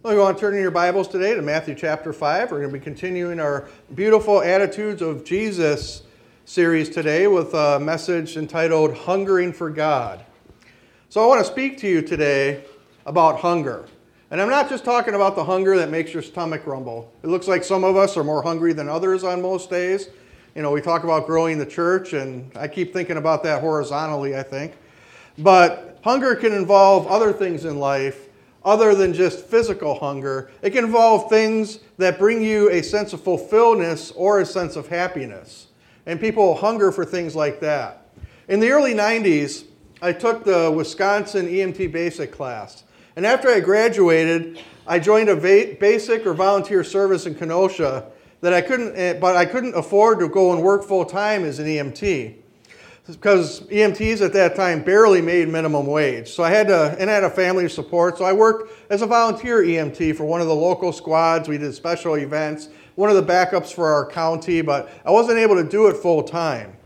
Well, 0.00 0.12
you 0.14 0.20
want 0.20 0.36
to 0.36 0.40
turn 0.40 0.54
in 0.54 0.60
your 0.62 0.70
Bibles 0.70 1.08
today 1.08 1.34
to 1.34 1.42
Matthew 1.42 1.74
chapter 1.74 2.12
5. 2.12 2.52
We're 2.52 2.58
going 2.58 2.70
to 2.70 2.78
be 2.78 2.84
continuing 2.84 3.40
our 3.40 3.68
beautiful 3.96 4.40
Attitudes 4.40 5.02
of 5.02 5.24
Jesus 5.24 6.04
series 6.44 6.88
today 6.88 7.26
with 7.26 7.52
a 7.52 7.80
message 7.80 8.36
entitled 8.36 8.96
Hungering 8.96 9.52
for 9.52 9.70
God. 9.70 10.24
So, 11.08 11.20
I 11.20 11.26
want 11.26 11.44
to 11.44 11.52
speak 11.52 11.78
to 11.78 11.88
you 11.88 12.00
today 12.00 12.62
about 13.06 13.40
hunger. 13.40 13.86
And 14.30 14.40
I'm 14.40 14.48
not 14.48 14.68
just 14.68 14.84
talking 14.84 15.14
about 15.14 15.34
the 15.34 15.42
hunger 15.42 15.76
that 15.78 15.90
makes 15.90 16.14
your 16.14 16.22
stomach 16.22 16.64
rumble. 16.64 17.12
It 17.24 17.26
looks 17.26 17.48
like 17.48 17.64
some 17.64 17.82
of 17.82 17.96
us 17.96 18.16
are 18.16 18.22
more 18.22 18.40
hungry 18.40 18.72
than 18.72 18.88
others 18.88 19.24
on 19.24 19.42
most 19.42 19.68
days. 19.68 20.10
You 20.54 20.62
know, 20.62 20.70
we 20.70 20.80
talk 20.80 21.02
about 21.02 21.26
growing 21.26 21.58
the 21.58 21.66
church, 21.66 22.12
and 22.12 22.52
I 22.56 22.68
keep 22.68 22.92
thinking 22.92 23.16
about 23.16 23.42
that 23.42 23.62
horizontally, 23.62 24.36
I 24.36 24.44
think. 24.44 24.74
But 25.38 25.98
hunger 26.04 26.36
can 26.36 26.52
involve 26.52 27.08
other 27.08 27.32
things 27.32 27.64
in 27.64 27.80
life 27.80 28.27
other 28.64 28.94
than 28.94 29.12
just 29.12 29.44
physical 29.46 29.98
hunger. 29.98 30.50
It 30.62 30.70
can 30.70 30.84
involve 30.84 31.28
things 31.28 31.78
that 31.98 32.18
bring 32.18 32.42
you 32.42 32.70
a 32.70 32.82
sense 32.82 33.12
of 33.12 33.22
fulfillment 33.22 34.12
or 34.16 34.40
a 34.40 34.46
sense 34.46 34.76
of 34.76 34.88
happiness. 34.88 35.68
And 36.06 36.20
people 36.20 36.54
hunger 36.54 36.90
for 36.90 37.04
things 37.04 37.36
like 37.36 37.60
that. 37.60 38.08
In 38.48 38.60
the 38.60 38.70
early 38.70 38.94
90s, 38.94 39.64
I 40.00 40.12
took 40.12 40.44
the 40.44 40.70
Wisconsin 40.70 41.46
EMT 41.46 41.92
basic 41.92 42.32
class. 42.32 42.84
And 43.16 43.26
after 43.26 43.48
I 43.48 43.60
graduated, 43.60 44.60
I 44.86 44.98
joined 44.98 45.28
a 45.28 45.36
basic 45.36 46.24
or 46.24 46.34
volunteer 46.34 46.82
service 46.84 47.26
in 47.26 47.34
Kenosha 47.34 48.06
that 48.40 48.52
I 48.52 48.60
couldn't, 48.60 48.96
eh, 48.96 49.14
but 49.14 49.36
I 49.36 49.44
couldn't 49.44 49.74
afford 49.74 50.20
to 50.20 50.28
go 50.28 50.52
and 50.52 50.62
work 50.62 50.84
full 50.84 51.04
time 51.04 51.44
as 51.44 51.58
an 51.58 51.66
EMT 51.66 52.36
because 53.16 53.60
EMTs 53.62 54.20
at 54.20 54.32
that 54.34 54.54
time 54.54 54.82
barely 54.82 55.22
made 55.22 55.48
minimum 55.48 55.86
wage. 55.86 56.28
So 56.28 56.42
I 56.42 56.50
had 56.50 56.68
to, 56.68 56.94
and 56.98 57.10
I 57.10 57.14
had 57.14 57.24
a 57.24 57.30
family 57.30 57.64
of 57.64 57.72
support. 57.72 58.18
So 58.18 58.24
I 58.24 58.32
worked 58.32 58.70
as 58.90 59.00
a 59.00 59.06
volunteer 59.06 59.62
EMT 59.62 60.16
for 60.16 60.24
one 60.24 60.40
of 60.40 60.46
the 60.46 60.54
local 60.54 60.92
squads. 60.92 61.48
We 61.48 61.56
did 61.56 61.74
special 61.74 62.18
events, 62.18 62.68
one 62.96 63.08
of 63.08 63.16
the 63.16 63.22
backups 63.22 63.72
for 63.72 63.86
our 63.86 64.04
county, 64.04 64.60
but 64.60 64.90
I 65.06 65.10
wasn't 65.10 65.38
able 65.38 65.56
to 65.56 65.64
do 65.64 65.86
it 65.86 65.96
full 65.96 66.22
time. 66.22 66.76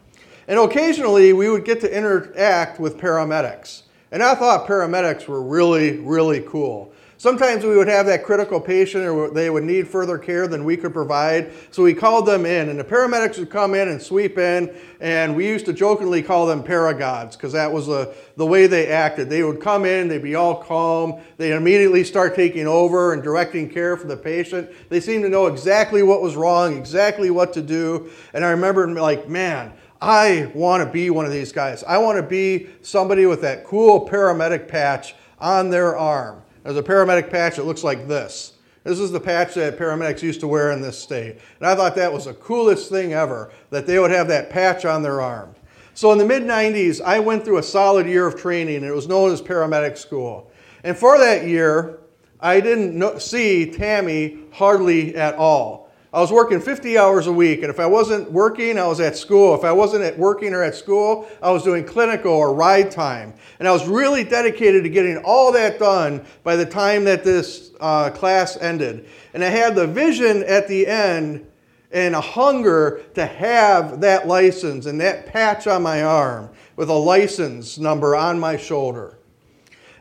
And 0.46 0.58
occasionally 0.58 1.32
we 1.32 1.48
would 1.48 1.64
get 1.64 1.80
to 1.80 1.96
interact 1.96 2.78
with 2.78 2.98
paramedics. 2.98 3.82
And 4.12 4.22
I 4.22 4.34
thought 4.34 4.68
paramedics 4.68 5.26
were 5.26 5.42
really, 5.42 5.98
really 5.98 6.42
cool. 6.42 6.92
Sometimes 7.22 7.64
we 7.64 7.76
would 7.76 7.86
have 7.86 8.06
that 8.06 8.24
critical 8.24 8.60
patient 8.60 9.04
or 9.04 9.30
they 9.30 9.48
would 9.48 9.62
need 9.62 9.86
further 9.86 10.18
care 10.18 10.48
than 10.48 10.64
we 10.64 10.76
could 10.76 10.92
provide. 10.92 11.52
So 11.70 11.84
we 11.84 11.94
called 11.94 12.26
them 12.26 12.44
in, 12.44 12.68
and 12.68 12.76
the 12.76 12.82
paramedics 12.82 13.38
would 13.38 13.48
come 13.48 13.76
in 13.76 13.88
and 13.90 14.02
sweep 14.02 14.38
in. 14.38 14.74
And 14.98 15.36
we 15.36 15.46
used 15.46 15.64
to 15.66 15.72
jokingly 15.72 16.20
call 16.24 16.46
them 16.46 16.64
paragods 16.64 17.34
because 17.34 17.52
that 17.52 17.72
was 17.72 17.86
the, 17.86 18.12
the 18.36 18.44
way 18.44 18.66
they 18.66 18.88
acted. 18.88 19.30
They 19.30 19.44
would 19.44 19.60
come 19.60 19.84
in, 19.84 20.08
they'd 20.08 20.20
be 20.20 20.34
all 20.34 20.64
calm, 20.64 21.20
they'd 21.36 21.52
immediately 21.52 22.02
start 22.02 22.34
taking 22.34 22.66
over 22.66 23.12
and 23.12 23.22
directing 23.22 23.70
care 23.70 23.96
for 23.96 24.08
the 24.08 24.16
patient. 24.16 24.68
They 24.88 24.98
seemed 24.98 25.22
to 25.22 25.28
know 25.28 25.46
exactly 25.46 26.02
what 26.02 26.22
was 26.22 26.34
wrong, 26.34 26.76
exactly 26.76 27.30
what 27.30 27.52
to 27.52 27.62
do. 27.62 28.10
And 28.34 28.44
I 28.44 28.50
remember, 28.50 28.88
like, 29.00 29.28
man, 29.28 29.72
I 30.00 30.50
want 30.56 30.84
to 30.84 30.90
be 30.90 31.08
one 31.10 31.24
of 31.24 31.30
these 31.30 31.52
guys. 31.52 31.84
I 31.84 31.98
want 31.98 32.16
to 32.16 32.24
be 32.24 32.66
somebody 32.80 33.26
with 33.26 33.42
that 33.42 33.62
cool 33.62 34.08
paramedic 34.08 34.66
patch 34.66 35.14
on 35.38 35.70
their 35.70 35.96
arm. 35.96 36.42
There's 36.62 36.76
a 36.76 36.82
paramedic 36.82 37.30
patch 37.30 37.56
that 37.56 37.66
looks 37.66 37.82
like 37.82 38.06
this. 38.06 38.52
This 38.84 38.98
is 38.98 39.12
the 39.12 39.20
patch 39.20 39.54
that 39.54 39.78
paramedics 39.78 40.22
used 40.22 40.40
to 40.40 40.48
wear 40.48 40.72
in 40.72 40.80
this 40.80 40.98
state. 40.98 41.38
And 41.60 41.68
I 41.68 41.74
thought 41.74 41.94
that 41.94 42.12
was 42.12 42.24
the 42.24 42.34
coolest 42.34 42.90
thing 42.90 43.12
ever, 43.12 43.52
that 43.70 43.86
they 43.86 43.98
would 43.98 44.10
have 44.10 44.28
that 44.28 44.50
patch 44.50 44.84
on 44.84 45.02
their 45.02 45.20
arm. 45.20 45.54
So 45.94 46.10
in 46.10 46.18
the 46.18 46.24
mid 46.24 46.42
90s, 46.42 47.00
I 47.00 47.20
went 47.20 47.44
through 47.44 47.58
a 47.58 47.62
solid 47.62 48.06
year 48.06 48.26
of 48.26 48.40
training, 48.40 48.82
it 48.82 48.94
was 48.94 49.08
known 49.08 49.30
as 49.30 49.42
paramedic 49.42 49.98
school. 49.98 50.50
And 50.84 50.96
for 50.96 51.18
that 51.18 51.46
year, 51.46 52.00
I 52.40 52.60
didn't 52.60 53.20
see 53.20 53.70
Tammy 53.70 54.38
hardly 54.52 55.14
at 55.14 55.36
all. 55.36 55.81
I 56.14 56.20
was 56.20 56.30
working 56.30 56.60
50 56.60 56.98
hours 56.98 57.26
a 57.26 57.32
week, 57.32 57.62
and 57.62 57.70
if 57.70 57.80
I 57.80 57.86
wasn't 57.86 58.30
working, 58.30 58.76
I 58.76 58.86
was 58.86 59.00
at 59.00 59.16
school. 59.16 59.54
If 59.54 59.64
I 59.64 59.72
wasn't 59.72 60.04
at 60.04 60.18
working 60.18 60.52
or 60.52 60.62
at 60.62 60.74
school, 60.74 61.26
I 61.42 61.50
was 61.50 61.62
doing 61.62 61.86
clinical 61.86 62.32
or 62.32 62.52
ride 62.52 62.90
time. 62.90 63.32
And 63.58 63.66
I 63.66 63.72
was 63.72 63.88
really 63.88 64.22
dedicated 64.22 64.82
to 64.82 64.90
getting 64.90 65.16
all 65.24 65.50
that 65.52 65.78
done 65.78 66.22
by 66.44 66.56
the 66.56 66.66
time 66.66 67.04
that 67.04 67.24
this 67.24 67.70
uh, 67.80 68.10
class 68.10 68.58
ended. 68.58 69.08
And 69.32 69.42
I 69.42 69.48
had 69.48 69.74
the 69.74 69.86
vision 69.86 70.42
at 70.42 70.68
the 70.68 70.86
end 70.86 71.46
and 71.92 72.14
a 72.14 72.20
hunger 72.20 73.00
to 73.14 73.24
have 73.24 74.02
that 74.02 74.28
license 74.28 74.84
and 74.84 75.00
that 75.00 75.24
patch 75.24 75.66
on 75.66 75.82
my 75.82 76.02
arm 76.02 76.50
with 76.76 76.90
a 76.90 76.94
license 76.94 77.78
number 77.78 78.14
on 78.14 78.38
my 78.38 78.58
shoulder. 78.58 79.16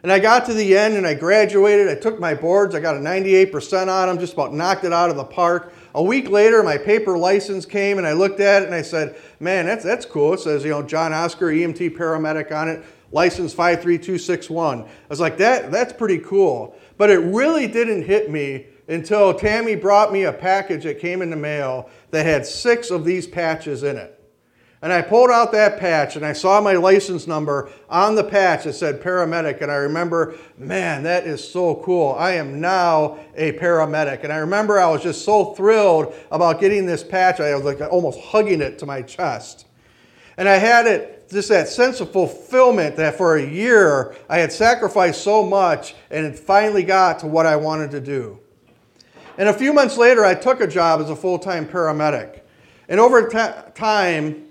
And 0.03 0.11
I 0.11 0.19
got 0.19 0.45
to 0.47 0.53
the 0.53 0.75
end 0.75 0.95
and 0.95 1.05
I 1.05 1.13
graduated. 1.13 1.87
I 1.87 1.95
took 1.95 2.19
my 2.19 2.33
boards. 2.33 2.73
I 2.73 2.79
got 2.79 2.95
a 2.97 2.99
98% 2.99 3.87
on 3.87 4.07
them, 4.07 4.19
just 4.19 4.33
about 4.33 4.53
knocked 4.53 4.83
it 4.83 4.91
out 4.91 5.09
of 5.09 5.15
the 5.15 5.23
park. 5.23 5.73
A 5.93 6.01
week 6.01 6.29
later, 6.29 6.63
my 6.63 6.77
paper 6.77 7.17
license 7.17 7.65
came, 7.65 7.97
and 7.97 8.07
I 8.07 8.13
looked 8.13 8.39
at 8.39 8.63
it 8.63 8.65
and 8.65 8.75
I 8.75 8.81
said, 8.81 9.15
"Man, 9.39 9.65
that's 9.65 9.83
that's 9.83 10.05
cool." 10.05 10.33
It 10.33 10.39
says, 10.39 10.63
you 10.63 10.69
know, 10.69 10.81
John 10.81 11.11
Oscar 11.13 11.47
EMT 11.47 11.95
paramedic 11.97 12.51
on 12.51 12.69
it, 12.69 12.83
license 13.11 13.53
53261. 13.53 14.83
I 14.83 14.87
was 15.09 15.19
like, 15.19 15.37
"That 15.37 15.71
that's 15.71 15.93
pretty 15.93 16.19
cool." 16.19 16.75
But 16.97 17.09
it 17.09 17.19
really 17.19 17.67
didn't 17.67 18.03
hit 18.03 18.31
me 18.31 18.67
until 18.87 19.33
Tammy 19.33 19.75
brought 19.75 20.13
me 20.13 20.23
a 20.23 20.33
package 20.33 20.83
that 20.83 20.99
came 20.99 21.21
in 21.21 21.29
the 21.29 21.35
mail 21.35 21.89
that 22.11 22.25
had 22.25 22.45
six 22.45 22.91
of 22.91 23.05
these 23.05 23.27
patches 23.27 23.83
in 23.83 23.97
it. 23.97 24.20
And 24.83 24.91
I 24.91 25.03
pulled 25.03 25.29
out 25.29 25.51
that 25.51 25.79
patch 25.79 26.15
and 26.15 26.25
I 26.25 26.33
saw 26.33 26.59
my 26.59 26.73
license 26.73 27.27
number 27.27 27.69
on 27.87 28.15
the 28.15 28.23
patch 28.23 28.63
that 28.63 28.73
said 28.73 29.01
paramedic. 29.01 29.61
And 29.61 29.71
I 29.71 29.75
remember, 29.75 30.35
man, 30.57 31.03
that 31.03 31.27
is 31.27 31.47
so 31.47 31.75
cool. 31.75 32.15
I 32.17 32.31
am 32.31 32.59
now 32.59 33.19
a 33.35 33.51
paramedic. 33.53 34.23
And 34.23 34.33
I 34.33 34.37
remember 34.37 34.79
I 34.79 34.89
was 34.89 35.03
just 35.03 35.23
so 35.23 35.53
thrilled 35.53 36.15
about 36.31 36.59
getting 36.59 36.87
this 36.87 37.03
patch. 37.03 37.39
I 37.39 37.53
was 37.53 37.63
like 37.63 37.79
almost 37.91 38.19
hugging 38.19 38.59
it 38.59 38.79
to 38.79 38.87
my 38.87 39.03
chest. 39.03 39.67
And 40.37 40.49
I 40.49 40.55
had 40.55 40.87
it, 40.87 41.29
just 41.29 41.49
that 41.49 41.67
sense 41.67 42.01
of 42.01 42.11
fulfillment 42.11 42.95
that 42.95 43.15
for 43.15 43.37
a 43.37 43.45
year 43.45 44.15
I 44.27 44.39
had 44.39 44.51
sacrificed 44.51 45.21
so 45.21 45.43
much 45.43 45.93
and 46.09 46.25
it 46.25 46.39
finally 46.39 46.83
got 46.83 47.19
to 47.19 47.27
what 47.27 47.45
I 47.45 47.55
wanted 47.55 47.91
to 47.91 48.01
do. 48.01 48.39
And 49.37 49.47
a 49.47 49.53
few 49.53 49.73
months 49.73 49.95
later, 49.97 50.25
I 50.25 50.33
took 50.33 50.59
a 50.59 50.67
job 50.67 51.01
as 51.01 51.09
a 51.11 51.15
full 51.15 51.37
time 51.37 51.67
paramedic. 51.67 52.41
And 52.89 52.99
over 52.99 53.27
t- 53.27 53.71
time, 53.75 54.47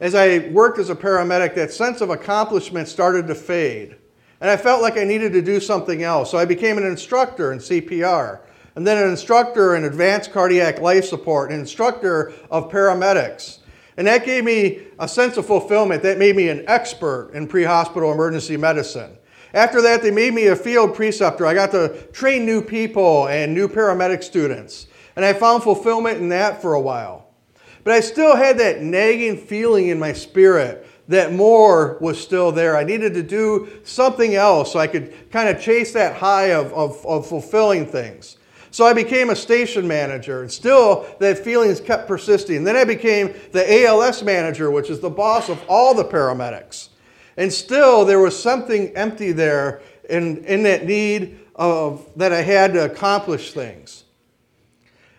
as 0.00 0.14
I 0.14 0.48
worked 0.50 0.78
as 0.78 0.90
a 0.90 0.94
paramedic, 0.94 1.54
that 1.54 1.72
sense 1.72 2.00
of 2.00 2.10
accomplishment 2.10 2.88
started 2.88 3.26
to 3.28 3.34
fade. 3.34 3.96
And 4.40 4.50
I 4.50 4.56
felt 4.56 4.82
like 4.82 4.98
I 4.98 5.04
needed 5.04 5.32
to 5.32 5.42
do 5.42 5.60
something 5.60 6.02
else. 6.02 6.30
So 6.30 6.38
I 6.38 6.44
became 6.44 6.76
an 6.76 6.86
instructor 6.86 7.52
in 7.52 7.58
CPR, 7.58 8.40
and 8.74 8.86
then 8.86 9.02
an 9.02 9.08
instructor 9.08 9.74
in 9.74 9.84
advanced 9.84 10.32
cardiac 10.32 10.80
life 10.80 11.06
support, 11.06 11.50
an 11.50 11.58
instructor 11.58 12.34
of 12.50 12.70
paramedics. 12.70 13.60
And 13.96 14.06
that 14.06 14.26
gave 14.26 14.44
me 14.44 14.82
a 14.98 15.08
sense 15.08 15.38
of 15.38 15.46
fulfillment. 15.46 16.02
That 16.02 16.18
made 16.18 16.36
me 16.36 16.50
an 16.50 16.64
expert 16.66 17.30
in 17.32 17.48
pre 17.48 17.64
hospital 17.64 18.12
emergency 18.12 18.58
medicine. 18.58 19.16
After 19.54 19.80
that, 19.80 20.02
they 20.02 20.10
made 20.10 20.34
me 20.34 20.48
a 20.48 20.56
field 20.56 20.94
preceptor. 20.94 21.46
I 21.46 21.54
got 21.54 21.70
to 21.70 22.06
train 22.12 22.44
new 22.44 22.60
people 22.60 23.26
and 23.28 23.54
new 23.54 23.68
paramedic 23.68 24.22
students. 24.22 24.86
And 25.14 25.24
I 25.24 25.32
found 25.32 25.62
fulfillment 25.62 26.18
in 26.18 26.28
that 26.28 26.60
for 26.60 26.74
a 26.74 26.80
while. 26.80 27.25
But 27.86 27.94
I 27.94 28.00
still 28.00 28.34
had 28.34 28.58
that 28.58 28.82
nagging 28.82 29.36
feeling 29.36 29.90
in 29.90 29.98
my 30.00 30.12
spirit 30.12 30.88
that 31.06 31.32
more 31.32 31.98
was 32.00 32.20
still 32.20 32.50
there. 32.50 32.76
I 32.76 32.82
needed 32.82 33.14
to 33.14 33.22
do 33.22 33.68
something 33.84 34.34
else 34.34 34.72
so 34.72 34.80
I 34.80 34.88
could 34.88 35.30
kind 35.30 35.48
of 35.48 35.62
chase 35.62 35.92
that 35.92 36.16
high 36.16 36.46
of, 36.46 36.72
of, 36.72 37.06
of 37.06 37.28
fulfilling 37.28 37.86
things. 37.86 38.38
So 38.72 38.86
I 38.86 38.92
became 38.92 39.30
a 39.30 39.36
station 39.36 39.86
manager, 39.86 40.42
and 40.42 40.50
still 40.50 41.06
that 41.20 41.38
feeling 41.38 41.72
kept 41.76 42.08
persisting. 42.08 42.64
Then 42.64 42.74
I 42.74 42.82
became 42.82 43.32
the 43.52 43.84
ALS 43.84 44.20
manager, 44.24 44.68
which 44.72 44.90
is 44.90 44.98
the 44.98 45.08
boss 45.08 45.48
of 45.48 45.62
all 45.68 45.94
the 45.94 46.04
paramedics. 46.04 46.88
And 47.36 47.52
still 47.52 48.04
there 48.04 48.18
was 48.18 48.36
something 48.36 48.96
empty 48.96 49.30
there 49.30 49.80
in, 50.10 50.44
in 50.44 50.64
that 50.64 50.86
need 50.86 51.38
of 51.54 52.04
that 52.16 52.32
I 52.32 52.42
had 52.42 52.72
to 52.72 52.84
accomplish 52.84 53.52
things. 53.52 54.05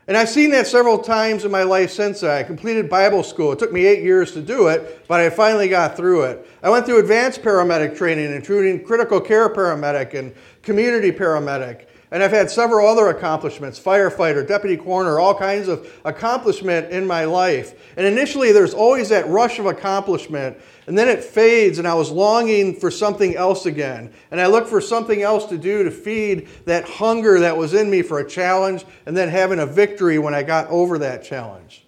And 0.08 0.16
I've 0.16 0.30
seen 0.30 0.52
that 0.52 0.68
several 0.68 1.00
times 1.00 1.44
in 1.44 1.52
my 1.52 1.64
life 1.64 1.92
since 1.92 2.24
I 2.24 2.42
completed 2.44 2.90
Bible 2.90 3.24
school. 3.24 3.52
It 3.52 3.60
took 3.60 3.74
me 3.74 3.86
eight 3.86 4.04
years 4.04 4.32
to 4.34 4.42
do 4.42 4.68
it, 4.68 5.06
but 5.06 5.20
I 5.20 5.30
finally 5.30 5.68
got 5.68 5.98
through 5.98 6.24
it. 6.24 6.50
I 6.64 6.70
went 6.70 6.86
through 6.86 7.00
advanced 7.00 7.42
paramedic 7.42 7.98
training, 7.98 8.34
including 8.34 8.86
critical 8.86 9.20
care 9.20 9.50
paramedic 9.50 10.14
and 10.14 10.34
community 10.62 11.12
paramedic. 11.12 11.87
And 12.10 12.24
I've 12.24 12.32
had 12.32 12.50
several 12.50 12.88
other 12.88 13.10
accomplishments 13.10 13.78
firefighter, 13.80 14.48
deputy 14.48 14.78
coroner, 14.78 15.20
all 15.20 15.36
kinds 15.36 15.68
of 15.68 15.92
accomplishment 16.06 16.90
in 16.90 17.06
my 17.06 17.26
life. 17.26 17.94
And 17.98 18.06
initially, 18.06 18.54
there's 18.54 18.74
always 18.74 19.10
that 19.10 19.28
rush 19.28 19.60
of 19.60 19.66
accomplishment, 19.66 20.58
and 20.88 20.98
then 20.98 21.10
it 21.10 21.22
fades, 21.22 21.80
and 21.80 21.88
I 21.88 21.96
was 21.96 22.10
longing 22.10 22.74
for 22.80 22.90
something 22.90 23.36
else 23.36 23.66
again. 23.66 24.14
And 24.32 24.40
I 24.40 24.48
looked 24.48 24.70
for 24.70 24.80
something 24.80 25.22
else 25.22 25.46
to 25.48 25.58
do 25.58 25.84
to 25.84 25.92
feed 25.92 26.48
that 26.64 26.88
hunger 26.88 27.42
that 27.42 27.58
was 27.58 27.74
in 27.74 27.90
me 27.90 28.02
for 28.02 28.20
a 28.20 28.30
challenge, 28.30 28.86
and 29.06 29.16
then 29.16 29.28
having 29.28 29.60
a 29.60 29.66
victory 29.66 30.18
when 30.18 30.34
I 30.34 30.44
got 30.44 30.68
over 30.68 30.98
that 31.00 31.26
challenge. 31.26 31.84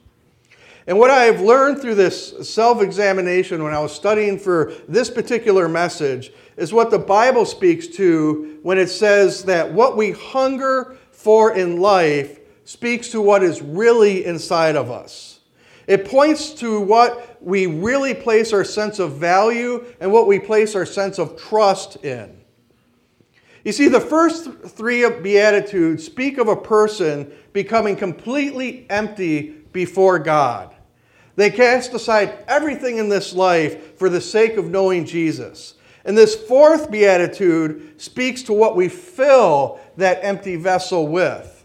And 0.86 0.98
what 0.98 1.12
I've 1.12 1.40
learned 1.40 1.80
through 1.80 1.96
this 1.96 2.50
self 2.50 2.82
examination 2.82 3.64
when 3.64 3.76
I 3.76 3.80
was 3.80 3.94
studying 3.94 4.40
for 4.40 4.74
this 4.88 5.10
particular 5.10 5.70
message 5.70 6.32
is 6.60 6.74
what 6.74 6.92
the 6.92 7.00
Bible 7.00 7.46
speaks 7.46 7.88
to 7.88 8.60
when 8.64 8.78
it 8.78 8.90
says 8.90 9.44
that 9.46 9.72
what 9.72 9.96
we 9.96 10.12
hunger 10.12 10.98
for 11.12 11.54
in 11.54 11.80
life 11.80 12.40
speaks 12.66 13.10
to 13.10 13.22
what 13.22 13.44
is 13.44 13.62
really 13.62 14.26
inside 14.26 14.76
of 14.76 14.92
us. 14.92 15.40
It 15.88 16.06
points 16.06 16.52
to 16.56 16.80
what 16.82 17.42
we 17.42 17.66
really 17.66 18.14
place 18.14 18.54
our 18.54 18.64
sense 18.64 19.00
of 19.00 19.14
value 19.14 19.86
and 20.00 20.12
what 20.12 20.28
we 20.28 20.38
place 20.38 20.76
our 20.76 20.86
sense 20.86 21.18
of 21.18 21.36
trust 21.36 22.04
in. 22.04 22.40
You 23.64 23.72
see, 23.72 23.88
the 23.88 24.00
first 24.00 24.52
three 24.66 25.10
Beatitudes 25.10 26.06
speak 26.06 26.38
of 26.38 26.48
a 26.48 26.56
person 26.56 27.32
becoming 27.54 27.96
completely 27.96 28.86
empty 28.90 29.50
before 29.72 30.20
God. 30.20 30.76
They 31.36 31.50
cast 31.50 31.94
aside 31.94 32.44
everything 32.48 32.98
in 32.98 33.10
this 33.10 33.34
life 33.34 33.98
for 33.98 34.10
the 34.10 34.22
sake 34.22 34.58
of 34.58 34.70
knowing 34.70 35.06
Jesus. 35.06 35.76
And 36.10 36.18
this 36.18 36.34
fourth 36.34 36.90
beatitude 36.90 38.02
speaks 38.02 38.42
to 38.44 38.54
what 38.54 38.76
we 38.76 38.90
fill 38.90 39.80
that 39.98 40.18
empty 40.24 40.56
vessel 40.56 41.08
with. 41.08 41.64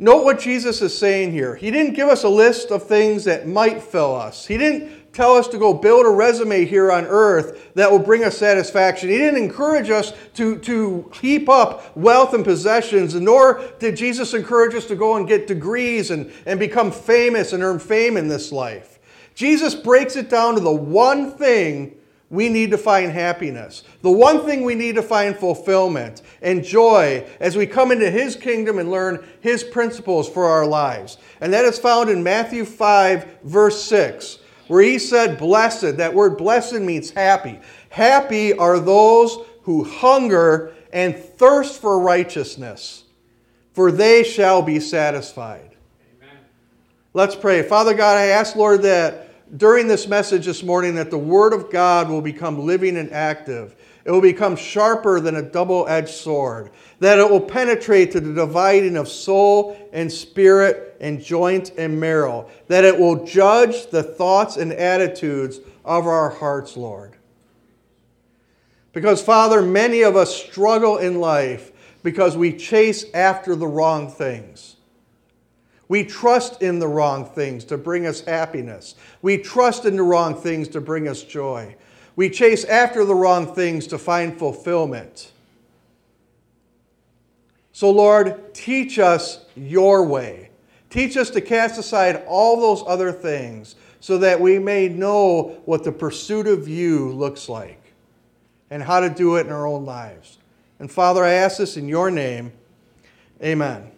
Note 0.00 0.24
what 0.24 0.40
Jesus 0.40 0.82
is 0.82 0.98
saying 0.98 1.30
here. 1.30 1.54
He 1.54 1.70
didn't 1.70 1.94
give 1.94 2.08
us 2.08 2.24
a 2.24 2.28
list 2.28 2.72
of 2.72 2.82
things 2.82 3.22
that 3.22 3.46
might 3.46 3.80
fill 3.80 4.16
us. 4.16 4.46
He 4.46 4.58
didn't 4.58 5.12
tell 5.12 5.36
us 5.36 5.46
to 5.46 5.58
go 5.58 5.74
build 5.74 6.06
a 6.06 6.08
resume 6.08 6.64
here 6.64 6.90
on 6.90 7.04
earth 7.04 7.72
that 7.74 7.88
will 7.88 8.00
bring 8.00 8.24
us 8.24 8.36
satisfaction. 8.36 9.10
He 9.10 9.18
didn't 9.18 9.40
encourage 9.40 9.88
us 9.88 10.12
to, 10.34 10.58
to 10.58 11.08
heap 11.20 11.48
up 11.48 11.96
wealth 11.96 12.34
and 12.34 12.44
possessions, 12.44 13.14
nor 13.14 13.62
did 13.78 13.96
Jesus 13.96 14.34
encourage 14.34 14.74
us 14.74 14.86
to 14.86 14.96
go 14.96 15.14
and 15.14 15.28
get 15.28 15.46
degrees 15.46 16.10
and, 16.10 16.32
and 16.46 16.58
become 16.58 16.90
famous 16.90 17.52
and 17.52 17.62
earn 17.62 17.78
fame 17.78 18.16
in 18.16 18.26
this 18.26 18.50
life. 18.50 18.98
Jesus 19.36 19.72
breaks 19.72 20.16
it 20.16 20.28
down 20.28 20.54
to 20.54 20.60
the 20.60 20.74
one 20.74 21.30
thing 21.30 21.92
we 22.28 22.48
need 22.48 22.72
to 22.72 22.78
find 22.78 23.12
happiness, 23.12 23.84
the 24.02 24.10
one 24.10 24.44
thing 24.44 24.64
we 24.64 24.74
need 24.74 24.96
to 24.96 25.02
find 25.02 25.36
fulfillment 25.36 26.22
and 26.42 26.64
joy 26.64 27.24
as 27.38 27.56
we 27.56 27.66
come 27.66 27.92
into 27.92 28.10
His 28.10 28.34
kingdom 28.34 28.78
and 28.78 28.90
learn 28.90 29.24
His 29.40 29.62
principles 29.62 30.28
for 30.28 30.44
our 30.44 30.66
lives. 30.66 31.18
And 31.40 31.52
that 31.52 31.64
is 31.64 31.78
found 31.78 32.10
in 32.10 32.22
Matthew 32.22 32.64
5, 32.64 33.40
verse 33.44 33.82
6 33.84 34.38
where 34.68 34.82
he 34.82 34.98
said 34.98 35.38
blessed. 35.38 35.96
That 35.98 36.14
word 36.14 36.36
blessed 36.36 36.80
means 36.80 37.10
happy. 37.10 37.60
Happy 37.88 38.52
are 38.52 38.78
those 38.78 39.38
who 39.62 39.84
hunger 39.84 40.74
and 40.92 41.16
thirst 41.16 41.80
for 41.80 41.98
righteousness, 42.00 43.04
for 43.72 43.90
they 43.90 44.22
shall 44.22 44.62
be 44.62 44.80
satisfied. 44.80 45.76
Amen. 46.22 46.38
Let's 47.12 47.36
pray. 47.36 47.62
Father 47.62 47.94
God, 47.94 48.16
I 48.16 48.26
ask, 48.26 48.56
Lord, 48.56 48.82
that 48.82 49.25
during 49.56 49.86
this 49.86 50.06
message 50.06 50.46
this 50.46 50.62
morning 50.62 50.94
that 50.96 51.10
the 51.10 51.18
word 51.18 51.52
of 51.52 51.70
God 51.70 52.08
will 52.08 52.20
become 52.20 52.66
living 52.66 52.96
and 52.96 53.12
active. 53.12 53.76
It 54.04 54.10
will 54.10 54.20
become 54.20 54.54
sharper 54.56 55.18
than 55.18 55.36
a 55.36 55.42
double-edged 55.42 56.08
sword, 56.08 56.70
that 57.00 57.18
it 57.18 57.28
will 57.28 57.40
penetrate 57.40 58.12
to 58.12 58.20
the 58.20 58.32
dividing 58.32 58.96
of 58.96 59.08
soul 59.08 59.76
and 59.92 60.10
spirit 60.10 60.96
and 61.00 61.20
joint 61.20 61.72
and 61.76 61.98
marrow, 61.98 62.48
that 62.68 62.84
it 62.84 62.98
will 62.98 63.24
judge 63.24 63.88
the 63.88 64.02
thoughts 64.02 64.56
and 64.56 64.72
attitudes 64.72 65.60
of 65.84 66.06
our 66.06 66.30
hearts, 66.30 66.76
Lord. 66.76 67.16
Because, 68.92 69.20
Father, 69.20 69.60
many 69.60 70.02
of 70.02 70.16
us 70.16 70.34
struggle 70.34 70.98
in 70.98 71.20
life 71.20 71.72
because 72.02 72.36
we 72.36 72.56
chase 72.56 73.04
after 73.12 73.56
the 73.56 73.66
wrong 73.66 74.08
things. 74.08 74.75
We 75.88 76.04
trust 76.04 76.62
in 76.62 76.78
the 76.78 76.88
wrong 76.88 77.24
things 77.24 77.64
to 77.66 77.78
bring 77.78 78.06
us 78.06 78.20
happiness. 78.20 78.96
We 79.22 79.38
trust 79.38 79.84
in 79.84 79.96
the 79.96 80.02
wrong 80.02 80.34
things 80.34 80.68
to 80.68 80.80
bring 80.80 81.06
us 81.06 81.22
joy. 81.22 81.76
We 82.16 82.30
chase 82.30 82.64
after 82.64 83.04
the 83.04 83.14
wrong 83.14 83.54
things 83.54 83.86
to 83.88 83.98
find 83.98 84.36
fulfillment. 84.36 85.32
So, 87.72 87.90
Lord, 87.90 88.54
teach 88.54 88.98
us 88.98 89.44
your 89.54 90.04
way. 90.04 90.50
Teach 90.88 91.16
us 91.16 91.30
to 91.30 91.40
cast 91.40 91.78
aside 91.78 92.24
all 92.26 92.58
those 92.58 92.82
other 92.86 93.12
things 93.12 93.76
so 94.00 94.18
that 94.18 94.40
we 94.40 94.58
may 94.58 94.88
know 94.88 95.60
what 95.66 95.84
the 95.84 95.92
pursuit 95.92 96.46
of 96.46 96.68
you 96.68 97.12
looks 97.12 97.48
like 97.48 97.82
and 98.70 98.82
how 98.82 99.00
to 99.00 99.10
do 99.10 99.36
it 99.36 99.46
in 99.46 99.52
our 99.52 99.66
own 99.66 99.84
lives. 99.84 100.38
And 100.78 100.90
Father, 100.90 101.22
I 101.24 101.32
ask 101.32 101.58
this 101.58 101.76
in 101.76 101.88
your 101.88 102.10
name. 102.10 102.52
Amen. 103.42 103.90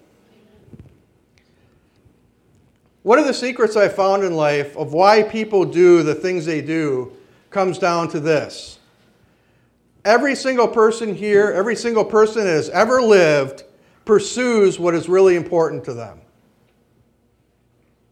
One 3.09 3.19
of 3.19 3.25
the 3.25 3.33
secrets 3.33 3.75
I 3.75 3.89
found 3.89 4.23
in 4.23 4.35
life 4.35 4.77
of 4.77 4.93
why 4.93 5.23
people 5.23 5.65
do 5.65 6.03
the 6.03 6.15
things 6.15 6.45
they 6.45 6.61
do 6.61 7.11
comes 7.49 7.79
down 7.79 8.09
to 8.09 8.21
this. 8.21 8.81
Every 10.05 10.35
single 10.35 10.69
person 10.69 11.15
here, 11.15 11.51
every 11.57 11.75
single 11.75 12.05
person 12.05 12.45
that 12.45 12.51
has 12.51 12.69
ever 12.69 13.01
lived, 13.01 13.65
pursues 14.05 14.79
what 14.79 14.95
is 14.95 15.09
really 15.09 15.37
important 15.37 15.85
to 15.85 15.95
them. 15.95 16.21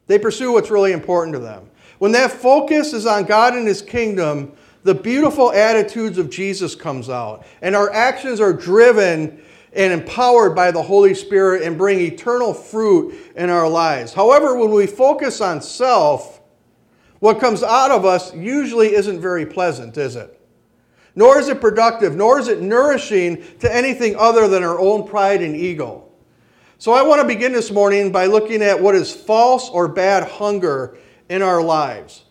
They 0.06 0.18
pursue 0.18 0.52
what's 0.52 0.70
really 0.70 0.92
important 0.92 1.34
to 1.34 1.40
them. 1.40 1.68
When 1.98 2.12
that 2.12 2.32
focus 2.32 2.94
is 2.94 3.04
on 3.04 3.24
God 3.24 3.52
and 3.52 3.68
His 3.68 3.82
kingdom, 3.82 4.56
the 4.82 4.94
beautiful 4.94 5.52
attitudes 5.52 6.16
of 6.16 6.30
Jesus 6.30 6.74
comes 6.74 7.10
out, 7.10 7.44
and 7.60 7.76
our 7.76 7.92
actions 7.92 8.40
are 8.40 8.54
driven 8.54 9.42
and 9.76 9.92
empowered 9.92 10.54
by 10.54 10.70
the 10.70 10.82
Holy 10.82 11.14
Spirit 11.14 11.62
and 11.62 11.76
bring 11.76 12.00
eternal 12.00 12.54
fruit 12.54 13.14
in 13.36 13.50
our 13.50 13.68
lives. 13.68 14.14
However, 14.14 14.56
when 14.56 14.70
we 14.70 14.86
focus 14.86 15.40
on 15.40 15.60
self, 15.60 16.40
what 17.18 17.40
comes 17.40 17.62
out 17.62 17.90
of 17.90 18.04
us 18.04 18.34
usually 18.34 18.94
isn't 18.94 19.20
very 19.20 19.44
pleasant, 19.44 19.96
is 19.96 20.16
it? 20.16 20.40
Nor 21.14 21.38
is 21.38 21.48
it 21.48 21.60
productive, 21.60 22.16
nor 22.16 22.38
is 22.38 22.48
it 22.48 22.60
nourishing 22.60 23.42
to 23.60 23.74
anything 23.74 24.16
other 24.16 24.48
than 24.48 24.62
our 24.62 24.78
own 24.78 25.06
pride 25.06 25.42
and 25.42 25.54
ego. 25.54 26.04
So 26.78 26.92
I 26.92 27.02
want 27.02 27.22
to 27.22 27.26
begin 27.26 27.52
this 27.52 27.70
morning 27.70 28.12
by 28.12 28.26
looking 28.26 28.62
at 28.62 28.80
what 28.80 28.94
is 28.94 29.14
false 29.14 29.70
or 29.70 29.88
bad 29.88 30.28
hunger 30.28 30.98
in 31.28 31.42
our 31.42 31.62
lives. 31.62 32.24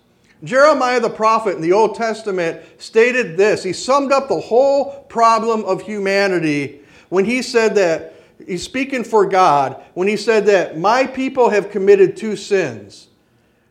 Jeremiah 0.44 1.00
the 1.00 1.10
prophet 1.10 1.56
in 1.56 1.62
the 1.62 1.74
Old 1.74 1.96
Testament 1.96 2.62
stated 2.78 3.38
this. 3.38 3.64
He 3.64 3.74
summed 3.74 4.12
up 4.12 4.28
the 4.28 4.40
whole 4.40 5.04
problem 5.10 5.66
of 5.66 5.82
humanity 5.82 6.82
when 7.16 7.24
he 7.24 7.42
said 7.42 7.76
that, 7.76 8.14
he's 8.46 8.64
speaking 8.64 9.06
for 9.06 9.26
God, 9.26 9.82
when 9.94 10.10
he 10.10 10.18
said 10.18 10.48
that, 10.48 10.78
My 10.78 11.08
people 11.08 11.50
have 11.50 11.72
committed 11.72 12.18
two 12.18 12.36
sins. 12.36 13.08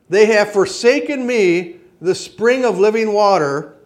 They 0.09 0.25
have 0.25 0.51
forsaken 0.51 1.27
me, 1.27 1.77
the 2.01 2.15
spring 2.15 2.65
of 2.65 2.79
living 2.79 3.13
water, 3.13 3.77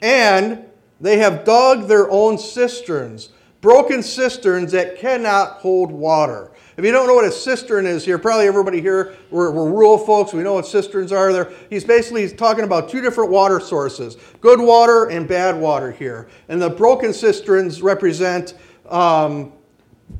and 0.00 0.64
they 1.02 1.18
have 1.18 1.44
dug 1.44 1.86
their 1.86 2.10
own 2.10 2.38
cisterns 2.38 3.28
broken 3.64 4.02
cisterns 4.02 4.72
that 4.72 4.98
cannot 4.98 5.52
hold 5.52 5.90
water. 5.90 6.52
If 6.76 6.84
you 6.84 6.92
don't 6.92 7.06
know 7.06 7.14
what 7.14 7.24
a 7.24 7.32
cistern 7.32 7.86
is 7.86 8.04
here, 8.04 8.18
probably 8.18 8.46
everybody 8.46 8.82
here, 8.82 9.16
we're, 9.30 9.50
we're 9.50 9.70
rural 9.70 9.96
folks, 9.96 10.34
we 10.34 10.42
know 10.42 10.52
what 10.52 10.66
cisterns 10.66 11.12
are. 11.12 11.32
There, 11.32 11.50
he's 11.70 11.82
basically 11.82 12.28
talking 12.28 12.64
about 12.64 12.90
two 12.90 13.00
different 13.00 13.30
water 13.30 13.60
sources 13.60 14.18
good 14.42 14.60
water 14.60 15.06
and 15.06 15.26
bad 15.26 15.58
water 15.58 15.90
here. 15.90 16.28
And 16.50 16.60
the 16.60 16.68
broken 16.68 17.14
cisterns 17.14 17.80
represent 17.80 18.52
um, 18.88 19.52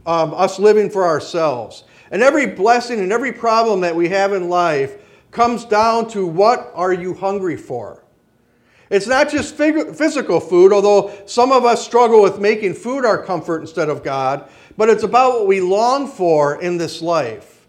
um, 0.07 0.35
us 0.35 0.59
living 0.59 0.91
for 0.91 1.05
ourselves. 1.05 1.85
And 2.11 2.23
every 2.23 2.47
blessing 2.47 3.01
and 3.01 3.13
every 3.13 3.33
problem 3.33 3.81
that 3.81 3.95
we 3.95 4.09
have 4.11 4.33
in 4.33 4.49
life 4.49 4.97
comes 5.31 5.65
down 5.65 6.09
to 6.11 6.27
what 6.27 6.71
are 6.75 6.93
you 6.93 7.15
hungry 7.15 7.57
for? 7.57 8.05
It's 8.91 9.07
not 9.07 9.31
just 9.31 9.57
physical 9.57 10.39
food, 10.39 10.73
although 10.73 11.13
some 11.27 11.51
of 11.51 11.65
us 11.65 11.85
struggle 11.85 12.23
with 12.23 12.39
making 12.39 12.75
food 12.75 13.05
our 13.05 13.23
comfort 13.23 13.61
instead 13.61 13.89
of 13.89 14.05
God, 14.05 14.49
but 14.77 14.89
it's 14.89 15.03
about 15.03 15.33
what 15.33 15.47
we 15.47 15.61
long 15.61 16.07
for 16.07 16.61
in 16.61 16.77
this 16.77 17.03
life. 17.03 17.67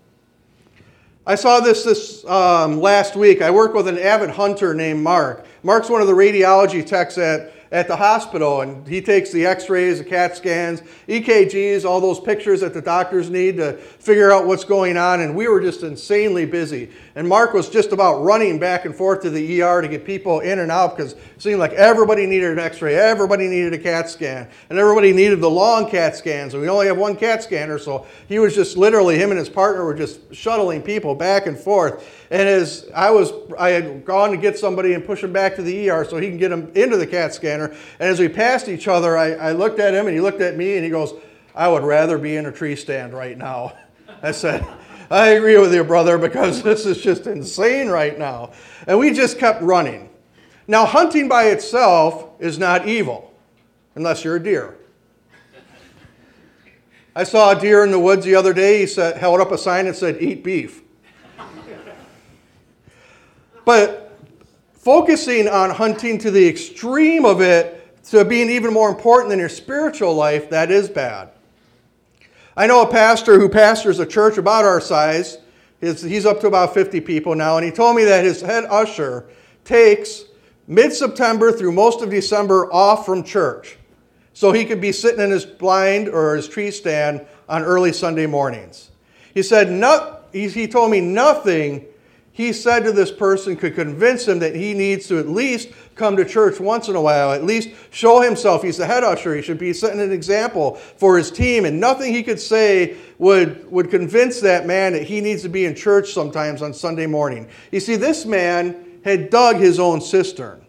I 1.26 1.34
saw 1.34 1.60
this 1.60 1.84
this 1.84 2.24
um, 2.26 2.80
last 2.80 3.16
week. 3.16 3.42
I 3.42 3.50
work 3.50 3.74
with 3.74 3.88
an 3.88 3.98
avid 3.98 4.30
hunter 4.30 4.76
named 4.76 5.02
Mark. 5.02 5.46
Mark's 5.64 5.90
one 5.90 6.02
of 6.02 6.08
the 6.08 6.14
radiology 6.14 6.86
techs 6.86 7.18
at 7.18 7.52
at 7.76 7.90
the 7.90 7.96
hospital 7.98 8.62
and 8.62 8.88
he 8.88 9.02
takes 9.02 9.34
the 9.34 9.46
x-rays, 9.46 9.98
the 9.98 10.06
CAT 10.06 10.38
scans, 10.38 10.82
EKGs, 11.10 11.84
all 11.84 12.00
those 12.00 12.22
pictures 12.22 12.62
that 12.62 12.74
the 12.74 12.82
doctors 12.82 13.30
need 13.30 13.58
to 13.58 13.74
figure 13.74 14.32
out 14.32 14.48
what's 14.48 14.64
going 14.64 14.96
on 14.96 15.20
and 15.20 15.36
we 15.36 15.50
were 15.50 15.60
just 15.60 15.84
insanely 15.84 16.46
busy. 16.46 16.90
And 17.16 17.28
Mark 17.28 17.54
was 17.54 17.70
just 17.70 17.92
about 17.92 18.24
running 18.24 18.60
back 18.60 18.86
and 18.86 18.96
forth 18.96 19.22
to 19.24 19.30
the 19.30 19.62
ER 19.62 19.82
to 19.82 19.90
get 19.90 20.06
people 20.06 20.40
in 20.40 20.60
and 20.60 20.72
out 20.72 20.96
because 20.96 21.14
it 21.14 21.42
seemed 21.42 21.60
like 21.60 21.74
everybody 21.74 22.26
needed 22.26 22.52
an 22.52 22.60
x-ray, 22.60 22.96
everybody 22.96 23.50
needed 23.50 23.74
a 23.74 23.78
CAT 23.78 24.10
scan, 24.10 24.48
and 24.70 24.80
everybody 24.80 25.12
needed 25.12 25.42
the 25.42 25.50
long 25.50 25.90
CAT 25.90 26.16
scans. 26.16 26.54
And 26.54 26.64
we 26.64 26.70
only 26.70 26.88
have 26.88 26.98
one 26.98 27.18
CAT 27.18 27.44
scanner, 27.44 27.78
so 27.78 28.08
he 28.30 28.40
was 28.40 28.56
just 28.56 28.78
literally, 28.78 29.18
him 29.18 29.32
and 29.32 29.38
his 29.38 29.50
partner 29.50 29.84
were 29.84 29.94
just 29.94 30.34
shuttling 30.34 30.82
people 30.82 31.14
back 31.14 31.46
and 31.46 31.58
forth. 31.58 32.06
And 32.32 32.48
as 32.48 32.90
I 32.96 33.12
was, 33.12 33.32
I 33.60 33.70
had 33.70 34.06
gone 34.06 34.32
to 34.32 34.38
get 34.38 34.58
somebody 34.58 34.94
and 34.94 35.06
push 35.06 35.24
him 35.24 35.34
back 35.34 35.56
to 35.56 35.62
the 35.62 35.90
ER 35.90 36.06
so 36.06 36.18
he 36.18 36.30
can 36.30 36.38
get 36.38 36.52
him 36.52 36.72
into 36.74 36.98
the 36.98 37.08
CAT 37.08 37.34
scanner. 37.34 37.65
And 37.66 38.10
as 38.10 38.20
we 38.20 38.28
passed 38.28 38.68
each 38.68 38.88
other, 38.88 39.18
I, 39.18 39.34
I 39.34 39.52
looked 39.52 39.80
at 39.80 39.94
him 39.94 40.08
and 40.08 40.16
he 40.16 40.22
looked 40.22 40.42
at 40.42 40.58
me 40.58 40.76
and 40.76 40.84
he 40.84 40.90
goes, 40.90 41.14
I 41.54 41.68
would 41.68 41.84
rather 41.84 42.18
be 42.18 42.36
in 42.36 42.46
a 42.46 42.52
tree 42.52 42.76
stand 42.76 43.14
right 43.14 43.38
now. 43.38 43.74
I 44.22 44.32
said, 44.32 44.66
I 45.10 45.30
agree 45.30 45.58
with 45.58 45.74
you, 45.74 45.84
brother, 45.84 46.18
because 46.18 46.64
this 46.64 46.86
is 46.86 47.02
just 47.02 47.28
insane 47.28 47.88
right 47.88 48.18
now. 48.18 48.52
And 48.88 49.00
we 49.00 49.12
just 49.12 49.38
kept 49.38 49.62
running. 49.62 50.10
Now, 50.68 50.86
hunting 50.86 51.28
by 51.28 51.46
itself 51.46 52.30
is 52.40 52.58
not 52.58 52.88
evil, 52.88 53.34
unless 53.94 54.24
you're 54.24 54.38
a 54.38 54.44
deer. 54.44 54.78
I 57.16 57.24
saw 57.24 57.58
a 57.58 57.60
deer 57.60 57.84
in 57.84 57.92
the 57.92 58.00
woods 58.00 58.26
the 58.26 58.36
other 58.36 58.52
day. 58.52 58.80
He 58.80 58.88
said, 58.88 59.18
held 59.18 59.40
up 59.40 59.52
a 59.52 59.58
sign 59.58 59.86
that 59.86 59.96
said, 59.96 60.22
Eat 60.22 60.44
beef. 60.44 60.82
but 63.64 64.05
focusing 64.86 65.48
on 65.48 65.72
hunting 65.72 66.20
to 66.20 66.30
the 66.30 66.48
extreme 66.48 67.26
of 67.26 67.42
it 67.42 68.04
to 68.04 68.24
being 68.24 68.52
even 68.52 68.72
more 68.72 68.88
important 68.88 69.32
than 69.32 69.40
your 69.40 69.50
spiritual 69.50 70.14
life, 70.14 70.48
that 70.52 70.70
is 70.70 70.88
bad. 70.88 71.32
I 72.56 72.68
know 72.68 72.84
a 72.84 72.92
pastor 72.92 73.40
who 73.40 73.50
pastors 73.50 73.98
a 73.98 74.06
church 74.06 74.38
about 74.38 74.64
our 74.64 74.80
size. 74.80 75.40
He's 75.82 76.24
up 76.28 76.40
to 76.42 76.48
about 76.48 76.76
50 76.76 77.02
people 77.02 77.34
now, 77.34 77.58
and 77.58 77.66
he 77.66 77.72
told 77.72 77.96
me 77.96 78.04
that 78.04 78.24
his 78.24 78.42
head 78.42 78.66
usher 78.66 79.26
takes 79.64 80.26
mid 80.68 80.94
September 80.94 81.52
through 81.52 81.72
most 81.72 82.04
of 82.04 82.12
December 82.12 82.72
off 82.72 83.08
from 83.08 83.24
church 83.24 83.80
so 84.34 84.52
he 84.52 84.66
could 84.66 84.82
be 84.82 84.92
sitting 84.92 85.20
in 85.20 85.32
his 85.32 85.48
blind 85.48 86.10
or 86.10 86.36
his 86.36 86.48
tree 86.48 86.70
stand 86.70 87.26
on 87.50 87.64
early 87.64 87.92
Sunday 87.92 88.28
mornings. 88.28 88.92
He 89.34 89.42
said, 89.42 89.72
no, 89.72 90.20
he 90.32 90.68
told 90.68 90.92
me 90.92 91.02
nothing 91.02 91.88
he 92.36 92.52
said 92.52 92.84
to 92.84 92.92
this 92.92 93.14
person 93.14 93.56
could 93.56 93.76
convince 93.76 94.28
him 94.28 94.40
that 94.40 94.54
he 94.54 94.74
needs 94.74 95.08
to 95.08 95.20
at 95.20 95.30
least 95.30 95.70
come 95.96 96.18
to 96.18 96.26
church 96.26 96.60
once 96.60 96.90
in 96.90 96.96
a 96.98 97.02
while, 97.02 97.32
at 97.32 97.46
least 97.46 97.70
show 97.92 98.20
himself. 98.20 98.62
He's 98.62 98.76
the 98.76 98.86
head 98.86 99.06
usher. 99.06 99.34
He 99.34 99.42
should 99.42 99.58
be 99.58 99.72
setting 99.72 100.02
an 100.02 100.12
example 100.12 100.76
for 100.76 101.18
his 101.18 101.32
team. 101.32 101.64
And 101.64 101.80
nothing 101.80 102.14
he 102.14 102.24
could 102.24 102.42
say 102.42 102.98
would, 103.20 103.72
would 103.72 103.90
convince 103.90 104.42
that 104.42 104.66
man 104.66 104.92
that 104.92 105.04
he 105.04 105.22
needs 105.22 105.44
to 105.44 105.50
be 105.50 105.64
in 105.64 105.76
church 105.76 106.12
sometimes 106.12 106.62
on 106.62 106.74
Sunday 106.74 107.08
morning. 107.08 107.48
You 107.72 107.80
see, 107.80 107.96
this 107.96 108.26
man 108.26 109.00
had 109.06 109.30
dug 109.30 109.56
his 109.56 109.80
own 109.80 110.02
cistern. 110.02 110.62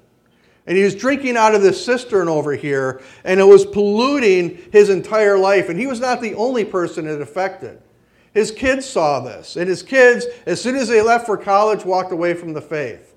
And 0.68 0.76
he 0.76 0.84
was 0.84 0.94
drinking 0.94 1.36
out 1.36 1.56
of 1.56 1.62
this 1.62 1.84
cistern 1.84 2.28
over 2.28 2.52
here, 2.52 3.02
and 3.24 3.40
it 3.40 3.44
was 3.44 3.66
polluting 3.66 4.62
his 4.70 4.88
entire 4.88 5.36
life. 5.36 5.68
And 5.68 5.80
he 5.80 5.88
was 5.88 5.98
not 5.98 6.20
the 6.20 6.34
only 6.34 6.64
person 6.64 7.08
it 7.08 7.20
affected. 7.20 7.82
His 8.36 8.50
kids 8.50 8.84
saw 8.84 9.20
this, 9.20 9.56
and 9.56 9.66
his 9.66 9.82
kids, 9.82 10.26
as 10.44 10.60
soon 10.60 10.76
as 10.76 10.88
they 10.88 11.00
left 11.00 11.24
for 11.24 11.38
college, 11.38 11.86
walked 11.86 12.12
away 12.12 12.34
from 12.34 12.52
the 12.52 12.60
faith. 12.60 13.14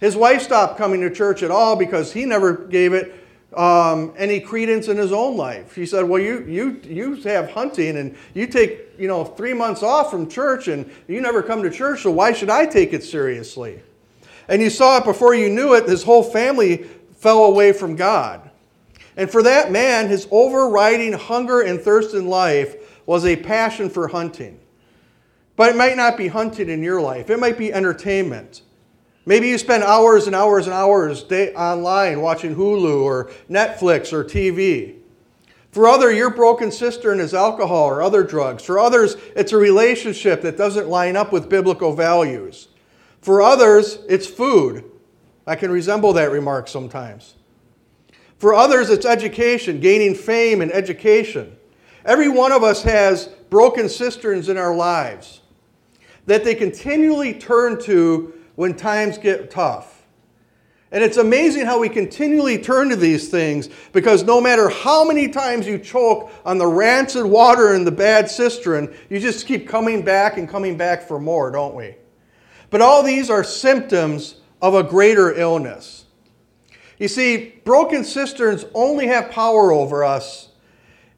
His 0.00 0.16
wife 0.16 0.42
stopped 0.42 0.76
coming 0.76 1.00
to 1.02 1.10
church 1.10 1.44
at 1.44 1.52
all 1.52 1.76
because 1.76 2.12
he 2.12 2.24
never 2.24 2.52
gave 2.52 2.92
it 2.92 3.14
um, 3.56 4.12
any 4.18 4.40
credence 4.40 4.88
in 4.88 4.96
his 4.96 5.12
own 5.12 5.36
life. 5.36 5.76
He 5.76 5.86
said, 5.86 6.08
"Well, 6.08 6.20
you 6.20 6.44
you 6.48 6.80
you 6.82 7.14
have 7.22 7.52
hunting, 7.52 7.96
and 7.98 8.16
you 8.34 8.48
take 8.48 8.88
you 8.98 9.06
know 9.06 9.24
three 9.24 9.54
months 9.54 9.84
off 9.84 10.10
from 10.10 10.28
church, 10.28 10.66
and 10.66 10.90
you 11.06 11.20
never 11.20 11.40
come 11.40 11.62
to 11.62 11.70
church. 11.70 12.02
So 12.02 12.10
why 12.10 12.32
should 12.32 12.50
I 12.50 12.66
take 12.66 12.92
it 12.92 13.04
seriously?" 13.04 13.80
And 14.48 14.60
you 14.60 14.70
saw 14.70 14.98
it 14.98 15.04
before 15.04 15.36
you 15.36 15.50
knew 15.50 15.74
it. 15.74 15.88
His 15.88 16.02
whole 16.02 16.24
family 16.24 16.78
fell 17.14 17.44
away 17.44 17.72
from 17.72 17.94
God. 17.94 18.50
And 19.16 19.30
for 19.30 19.44
that 19.44 19.70
man, 19.70 20.08
his 20.08 20.26
overriding 20.32 21.12
hunger 21.12 21.60
and 21.60 21.80
thirst 21.80 22.12
in 22.12 22.26
life 22.26 22.74
was 23.06 23.24
a 23.24 23.36
passion 23.36 23.90
for 23.90 24.08
hunting. 24.08 24.60
But 25.56 25.70
it 25.70 25.76
might 25.76 25.96
not 25.96 26.16
be 26.16 26.28
hunting 26.28 26.68
in 26.68 26.82
your 26.82 27.00
life, 27.00 27.30
it 27.30 27.38
might 27.38 27.58
be 27.58 27.72
entertainment. 27.72 28.62
Maybe 29.24 29.48
you 29.48 29.58
spend 29.58 29.84
hours 29.84 30.26
and 30.26 30.34
hours 30.34 30.66
and 30.66 30.74
hours 30.74 31.22
day, 31.22 31.54
online 31.54 32.20
watching 32.20 32.56
Hulu 32.56 33.02
or 33.02 33.30
Netflix 33.48 34.12
or 34.12 34.24
TV. 34.24 34.96
For 35.70 35.88
other, 35.88 36.12
your 36.12 36.30
broken 36.30 36.70
cistern 36.70 37.20
is 37.20 37.32
alcohol 37.32 37.84
or 37.84 38.02
other 38.02 38.24
drugs. 38.24 38.64
For 38.64 38.78
others, 38.78 39.16
it's 39.36 39.52
a 39.52 39.56
relationship 39.56 40.42
that 40.42 40.58
doesn't 40.58 40.88
line 40.88 41.16
up 41.16 41.32
with 41.32 41.48
biblical 41.48 41.94
values. 41.94 42.68
For 43.20 43.40
others, 43.40 43.98
it's 44.08 44.26
food. 44.26 44.84
I 45.46 45.54
can 45.54 45.70
resemble 45.70 46.12
that 46.14 46.30
remark 46.30 46.68
sometimes. 46.68 47.36
For 48.38 48.54
others, 48.54 48.90
it's 48.90 49.06
education, 49.06 49.80
gaining 49.80 50.14
fame 50.14 50.60
and 50.60 50.72
education. 50.72 51.56
Every 52.04 52.28
one 52.28 52.52
of 52.52 52.62
us 52.62 52.82
has 52.82 53.26
broken 53.50 53.88
cisterns 53.88 54.48
in 54.48 54.56
our 54.56 54.74
lives 54.74 55.40
that 56.26 56.44
they 56.44 56.54
continually 56.54 57.34
turn 57.34 57.80
to 57.82 58.32
when 58.54 58.74
times 58.74 59.18
get 59.18 59.50
tough. 59.50 60.02
And 60.92 61.02
it's 61.02 61.16
amazing 61.16 61.64
how 61.64 61.78
we 61.78 61.88
continually 61.88 62.58
turn 62.58 62.90
to 62.90 62.96
these 62.96 63.30
things 63.30 63.70
because 63.92 64.24
no 64.24 64.42
matter 64.42 64.68
how 64.68 65.04
many 65.04 65.28
times 65.28 65.66
you 65.66 65.78
choke 65.78 66.30
on 66.44 66.58
the 66.58 66.66
rancid 66.66 67.24
water 67.24 67.74
in 67.74 67.84
the 67.84 67.90
bad 67.90 68.30
cistern, 68.30 68.94
you 69.08 69.18
just 69.18 69.46
keep 69.46 69.66
coming 69.66 70.02
back 70.02 70.36
and 70.36 70.46
coming 70.46 70.76
back 70.76 71.08
for 71.08 71.18
more, 71.18 71.50
don't 71.50 71.74
we? 71.74 71.94
But 72.68 72.82
all 72.82 73.02
these 73.02 73.30
are 73.30 73.42
symptoms 73.42 74.36
of 74.60 74.74
a 74.74 74.82
greater 74.82 75.32
illness. 75.32 76.04
You 76.98 77.08
see, 77.08 77.60
broken 77.64 78.04
cisterns 78.04 78.66
only 78.74 79.06
have 79.06 79.30
power 79.30 79.72
over 79.72 80.04
us 80.04 80.50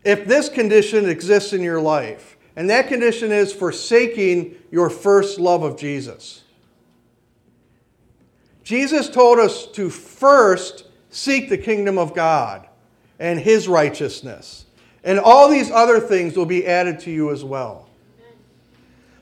if 0.05 0.27
this 0.27 0.49
condition 0.49 1.09
exists 1.09 1.53
in 1.53 1.63
your 1.63 1.81
life, 1.81 2.37
and 2.57 2.71
that 2.71 2.89
condition 2.89 3.33
is 3.33 3.53
forsaking 3.53 4.55
your 4.71 4.89
first 4.89 5.41
love 5.41 5.63
of 5.63 5.77
Jesus. 5.77 6.43
Jesus 8.63 9.09
told 9.09 9.39
us 9.39 9.67
to 9.73 9.91
first 9.91 10.87
seek 11.11 11.49
the 11.49 11.59
kingdom 11.59 11.99
of 11.99 12.15
God 12.15 12.67
and 13.19 13.39
his 13.39 13.69
righteousness, 13.69 14.67
and 15.03 15.19
all 15.19 15.49
these 15.49 15.71
other 15.71 16.01
things 16.01 16.37
will 16.37 16.47
be 16.47 16.67
added 16.67 17.01
to 17.01 17.11
you 17.11 17.31
as 17.31 17.45
well. 17.45 17.89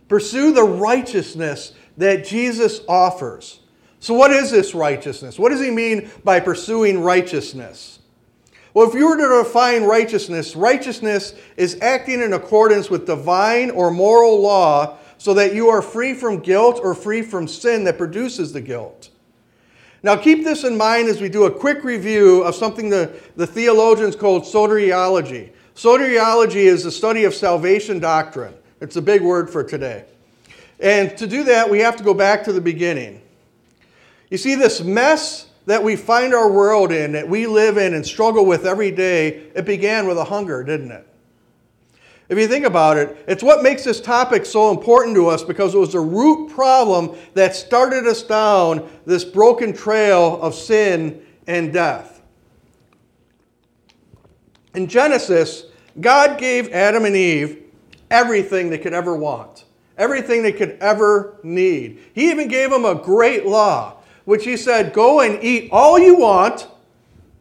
Pursue 0.09 0.53
the 0.53 0.63
righteousness 0.63 1.73
that 1.97 2.25
Jesus 2.27 2.81
offers. 2.89 3.61
So, 3.99 4.15
what 4.15 4.31
is 4.31 4.51
this 4.51 4.75
righteousness? 4.75 5.39
What 5.39 5.51
does 5.51 5.61
he 5.61 5.71
mean 5.71 6.11
by 6.25 6.41
pursuing 6.41 7.01
righteousness? 7.01 8.01
Well, 8.75 8.89
if 8.89 8.95
you 8.95 9.07
were 9.07 9.17
to 9.17 9.45
define 9.45 9.85
righteousness, 9.85 10.57
righteousness 10.57 11.35
is 11.57 11.79
acting 11.83 12.23
in 12.23 12.33
accordance 12.33 12.89
with 12.89 13.07
divine 13.07 13.71
or 13.71 13.91
moral 13.91 14.41
law 14.41 14.97
so 15.19 15.35
that 15.35 15.55
you 15.55 15.69
are 15.69 15.83
free 15.83 16.15
from 16.15 16.41
guilt 16.41 16.81
or 16.83 16.95
free 16.95 17.23
from 17.23 17.47
sin 17.47 17.85
that 17.85 17.99
produces 17.99 18.53
the 18.53 18.61
guilt. 18.61 19.11
Now, 20.03 20.17
keep 20.17 20.43
this 20.43 20.65
in 20.65 20.77
mind 20.77 21.09
as 21.09 21.21
we 21.21 21.29
do 21.29 21.45
a 21.45 21.51
quick 21.51 21.85
review 21.85 22.43
of 22.43 22.55
something 22.55 22.89
the, 22.89 23.15
the 23.37 23.47
theologians 23.47 24.17
called 24.17 24.43
soteriology. 24.43 25.51
Soteriology 25.77 26.65
is 26.65 26.83
the 26.83 26.91
study 26.91 27.25
of 27.25 27.35
salvation 27.35 28.01
doctrine. 28.01 28.55
It's 28.81 28.97
a 28.97 29.03
big 29.03 29.23
word 29.23 29.49
for 29.49 29.63
today. 29.63 30.07
And 30.81 31.17
to 31.19 31.29
do 31.29 31.45
that, 31.45 31.71
we 31.71 31.79
have 31.81 31.97
to 31.97 32.03
go 32.03 32.15
back 32.15 32.43
to 32.45 32.53
the 32.53 32.61
beginning. 32.61 33.23
You 34.29 34.39
see, 34.39 34.57
this 34.57 34.81
mess 34.81 35.52
that 35.67 35.83
we 35.83 35.97
find 35.97 36.35
our 36.35 36.51
world 36.51 36.93
in, 36.93 37.13
that 37.13 37.29
we 37.29 37.47
live 37.47 37.77
in 37.77 37.95
and 37.95 38.05
struggle 38.05 38.45
with 38.45 38.67
every 38.67 38.91
day, 38.91 39.51
it 39.55 39.65
began 39.65 40.07
with 40.07 40.19
a 40.19 40.25
hunger, 40.25 40.65
didn't 40.65 40.91
it? 40.91 41.07
If 42.29 42.39
you 42.39 42.49
think 42.49 42.65
about 42.65 42.97
it, 42.97 43.17
it's 43.29 43.43
what 43.43 43.63
makes 43.63 43.85
this 43.85 44.01
topic 44.01 44.47
so 44.47 44.71
important 44.71 45.15
to 45.17 45.29
us 45.29 45.45
because 45.45 45.75
it 45.75 45.79
was 45.79 45.95
a 45.95 46.01
root 46.01 46.51
problem 46.51 47.17
that 47.35 47.55
started 47.55 48.07
us 48.07 48.23
down 48.23 48.89
this 49.05 49.25
broken 49.25 49.73
trail 49.73 50.41
of 50.41 50.55
sin 50.55 51.23
and 51.47 51.73
death. 51.73 52.23
In 54.75 54.87
Genesis, 54.87 55.67
God 56.01 56.39
gave 56.39 56.73
Adam 56.73 57.05
and 57.05 57.15
Eve 57.15 57.65
everything 58.11 58.71
they 58.71 58.79
could 58.79 58.95
ever 58.95 59.15
want, 59.15 59.65
everything 59.99 60.43
they 60.43 60.53
could 60.53 60.79
ever 60.81 61.39
need. 61.43 62.01
He 62.15 62.31
even 62.31 62.49
gave 62.49 62.71
them 62.71 62.87
a 62.87 62.95
great 62.95 63.45
law 63.45 64.02
which 64.25 64.45
he 64.45 64.57
said, 64.57 64.93
Go 64.93 65.21
and 65.21 65.43
eat 65.43 65.71
all 65.73 65.99
you 65.99 66.17
want. 66.17 66.69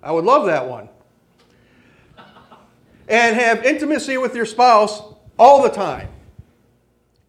I 0.01 0.11
would 0.11 0.25
love 0.25 0.45
that 0.45 0.67
one. 0.67 0.89
And 3.07 3.35
have 3.35 3.63
intimacy 3.65 4.17
with 4.17 4.35
your 4.35 4.45
spouse 4.45 5.01
all 5.37 5.61
the 5.61 5.69
time. 5.69 6.07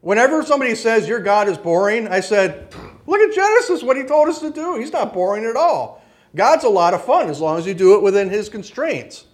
Whenever 0.00 0.42
somebody 0.42 0.74
says 0.74 1.08
your 1.08 1.20
God 1.20 1.48
is 1.48 1.58
boring, 1.58 2.08
I 2.08 2.20
said, 2.20 2.74
Look 3.06 3.20
at 3.20 3.34
Genesis, 3.34 3.82
what 3.82 3.96
he 3.96 4.04
told 4.04 4.28
us 4.28 4.40
to 4.40 4.50
do. 4.50 4.76
He's 4.76 4.92
not 4.92 5.12
boring 5.12 5.44
at 5.44 5.56
all. 5.56 6.02
God's 6.34 6.64
a 6.64 6.68
lot 6.68 6.94
of 6.94 7.04
fun 7.04 7.28
as 7.28 7.40
long 7.40 7.58
as 7.58 7.66
you 7.66 7.74
do 7.74 7.94
it 7.94 8.02
within 8.02 8.30
his 8.30 8.48
constraints. 8.48 9.26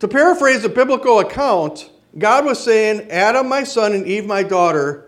To 0.00 0.08
paraphrase 0.08 0.62
the 0.62 0.68
biblical 0.68 1.20
account, 1.20 1.90
God 2.16 2.44
was 2.44 2.62
saying, 2.62 3.10
Adam, 3.10 3.48
my 3.48 3.64
son, 3.64 3.92
and 3.92 4.06
Eve, 4.06 4.26
my 4.26 4.42
daughter, 4.42 5.07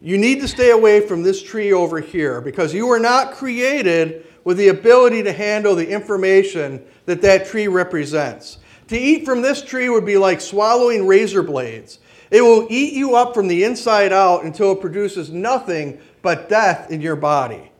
you 0.00 0.16
need 0.16 0.40
to 0.40 0.48
stay 0.48 0.70
away 0.70 1.06
from 1.06 1.22
this 1.22 1.42
tree 1.42 1.72
over 1.72 2.00
here 2.00 2.40
because 2.40 2.72
you 2.72 2.86
were 2.86 2.98
not 2.98 3.32
created 3.32 4.26
with 4.44 4.56
the 4.56 4.68
ability 4.68 5.22
to 5.22 5.32
handle 5.32 5.74
the 5.74 5.88
information 5.88 6.82
that 7.04 7.20
that 7.22 7.46
tree 7.46 7.68
represents. 7.68 8.58
To 8.88 8.98
eat 8.98 9.24
from 9.26 9.42
this 9.42 9.62
tree 9.62 9.90
would 9.90 10.06
be 10.06 10.16
like 10.16 10.40
swallowing 10.40 11.06
razor 11.06 11.42
blades. 11.42 11.98
It 12.30 12.40
will 12.40 12.66
eat 12.70 12.94
you 12.94 13.14
up 13.14 13.34
from 13.34 13.46
the 13.46 13.64
inside 13.64 14.12
out 14.12 14.44
until 14.44 14.72
it 14.72 14.80
produces 14.80 15.30
nothing 15.30 16.00
but 16.22 16.48
death 16.48 16.90
in 16.90 17.00
your 17.00 17.16
body. 17.16 17.70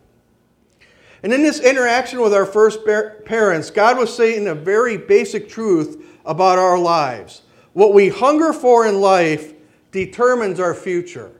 And 1.23 1.33
in 1.33 1.41
this 1.41 1.59
interaction 1.59 2.21
with 2.21 2.33
our 2.33 2.45
first 2.45 2.79
parents, 2.85 3.71
God 3.71 3.97
was 3.97 4.15
saying 4.15 4.47
a 4.47 4.55
very 4.55 4.97
basic 4.97 5.49
truth 5.49 6.05
about 6.25 6.59
our 6.59 6.77
lives. 6.77 7.41
What 7.73 7.93
we 7.93 8.09
hunger 8.09 8.53
for 8.53 8.85
in 8.85 9.01
life 9.01 9.53
determines 9.91 10.59
our 10.59 10.73
future. 10.73 11.31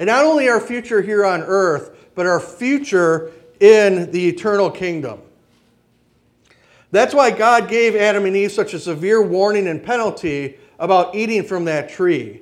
And 0.00 0.06
not 0.06 0.24
only 0.24 0.48
our 0.48 0.62
future 0.62 1.02
here 1.02 1.26
on 1.26 1.42
earth, 1.42 1.94
but 2.14 2.24
our 2.24 2.40
future 2.40 3.32
in 3.60 4.10
the 4.12 4.28
eternal 4.28 4.70
kingdom. 4.70 5.20
That's 6.90 7.12
why 7.12 7.30
God 7.30 7.68
gave 7.68 7.94
Adam 7.94 8.24
and 8.24 8.34
Eve 8.34 8.50
such 8.50 8.72
a 8.72 8.80
severe 8.80 9.20
warning 9.20 9.68
and 9.68 9.84
penalty 9.84 10.56
about 10.78 11.14
eating 11.14 11.44
from 11.44 11.66
that 11.66 11.90
tree. 11.90 12.40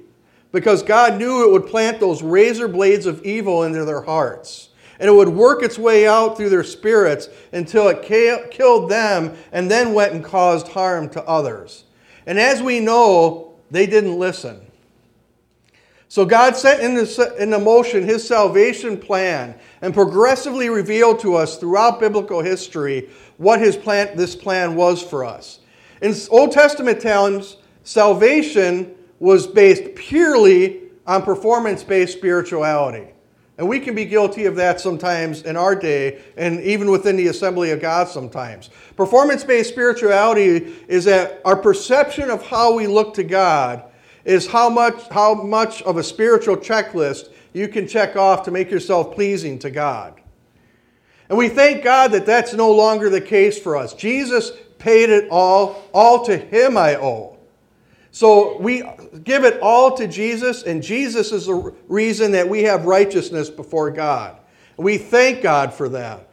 Because 0.52 0.84
God 0.84 1.18
knew 1.18 1.42
it 1.42 1.50
would 1.50 1.66
plant 1.66 1.98
those 1.98 2.22
razor 2.22 2.68
blades 2.68 3.06
of 3.06 3.24
evil 3.24 3.64
into 3.64 3.84
their 3.84 4.02
hearts. 4.02 4.68
And 5.00 5.08
it 5.08 5.12
would 5.12 5.28
work 5.28 5.64
its 5.64 5.80
way 5.80 6.06
out 6.06 6.36
through 6.36 6.50
their 6.50 6.62
spirits 6.62 7.28
until 7.50 7.88
it 7.88 8.02
killed 8.52 8.88
them 8.88 9.36
and 9.50 9.68
then 9.68 9.94
went 9.94 10.12
and 10.12 10.22
caused 10.22 10.68
harm 10.68 11.08
to 11.08 11.24
others. 11.24 11.86
And 12.24 12.38
as 12.38 12.62
we 12.62 12.78
know, 12.78 13.56
they 13.68 13.86
didn't 13.86 14.16
listen. 14.16 14.67
So 16.08 16.24
God 16.24 16.56
sent 16.56 17.06
set 17.06 17.36
into 17.36 17.58
motion 17.58 18.02
his 18.02 18.26
salvation 18.26 18.96
plan 18.96 19.54
and 19.82 19.92
progressively 19.92 20.70
revealed 20.70 21.20
to 21.20 21.34
us 21.34 21.58
throughout 21.58 22.00
biblical 22.00 22.40
history 22.40 23.10
what 23.36 23.60
his 23.60 23.76
plan, 23.76 24.16
this 24.16 24.34
plan 24.34 24.74
was 24.74 25.02
for 25.02 25.24
us. 25.24 25.60
In 26.00 26.14
Old 26.30 26.52
Testament 26.52 27.02
times, 27.02 27.58
salvation 27.82 28.94
was 29.18 29.46
based 29.46 29.94
purely 29.96 30.80
on 31.06 31.22
performance 31.22 31.84
based 31.84 32.14
spirituality. 32.16 33.08
And 33.58 33.68
we 33.68 33.80
can 33.80 33.94
be 33.94 34.04
guilty 34.04 34.46
of 34.46 34.54
that 34.56 34.80
sometimes 34.80 35.42
in 35.42 35.56
our 35.56 35.74
day 35.74 36.20
and 36.36 36.60
even 36.60 36.90
within 36.90 37.16
the 37.16 37.26
assembly 37.26 37.72
of 37.72 37.80
God 37.80 38.08
sometimes. 38.08 38.70
Performance 38.96 39.42
based 39.42 39.70
spirituality 39.70 40.74
is 40.86 41.04
that 41.06 41.42
our 41.44 41.56
perception 41.56 42.30
of 42.30 42.46
how 42.46 42.74
we 42.74 42.86
look 42.86 43.14
to 43.14 43.24
God 43.24 43.82
is 44.28 44.47
how 44.47 44.68
much, 44.68 45.08
how 45.08 45.32
much 45.32 45.80
of 45.82 45.97
a 45.97 46.02
spiritual 46.04 46.54
checklist 46.54 47.30
you 47.54 47.66
can 47.66 47.88
check 47.88 48.14
off 48.14 48.42
to 48.42 48.50
make 48.50 48.70
yourself 48.70 49.14
pleasing 49.14 49.58
to 49.58 49.70
God. 49.70 50.20
And 51.30 51.38
we 51.38 51.49
thank 51.49 51.82
God 51.82 52.12
that 52.12 52.26
that's 52.26 52.52
no 52.52 52.70
longer 52.70 53.08
the 53.08 53.23
case 53.23 53.58
for 53.58 53.75
us. 53.75 53.94
Jesus 53.94 54.52
paid 54.78 55.08
it 55.08 55.28
all, 55.30 55.82
all 55.94 56.26
to 56.26 56.37
Him 56.37 56.76
I 56.76 56.97
owe. 56.97 57.38
So 58.11 58.58
we 58.58 58.82
give 59.25 59.44
it 59.44 59.61
all 59.62 59.97
to 59.97 60.06
Jesus, 60.06 60.62
and 60.62 60.82
Jesus 60.82 61.32
is 61.32 61.47
the 61.47 61.75
reason 61.88 62.32
that 62.32 62.47
we 62.47 62.64
have 62.64 62.85
righteousness 62.85 63.49
before 63.49 63.90
God. 63.90 64.37
We 64.76 64.99
thank 64.99 65.42
God 65.42 65.73
for 65.73 65.88
that. 65.88 66.28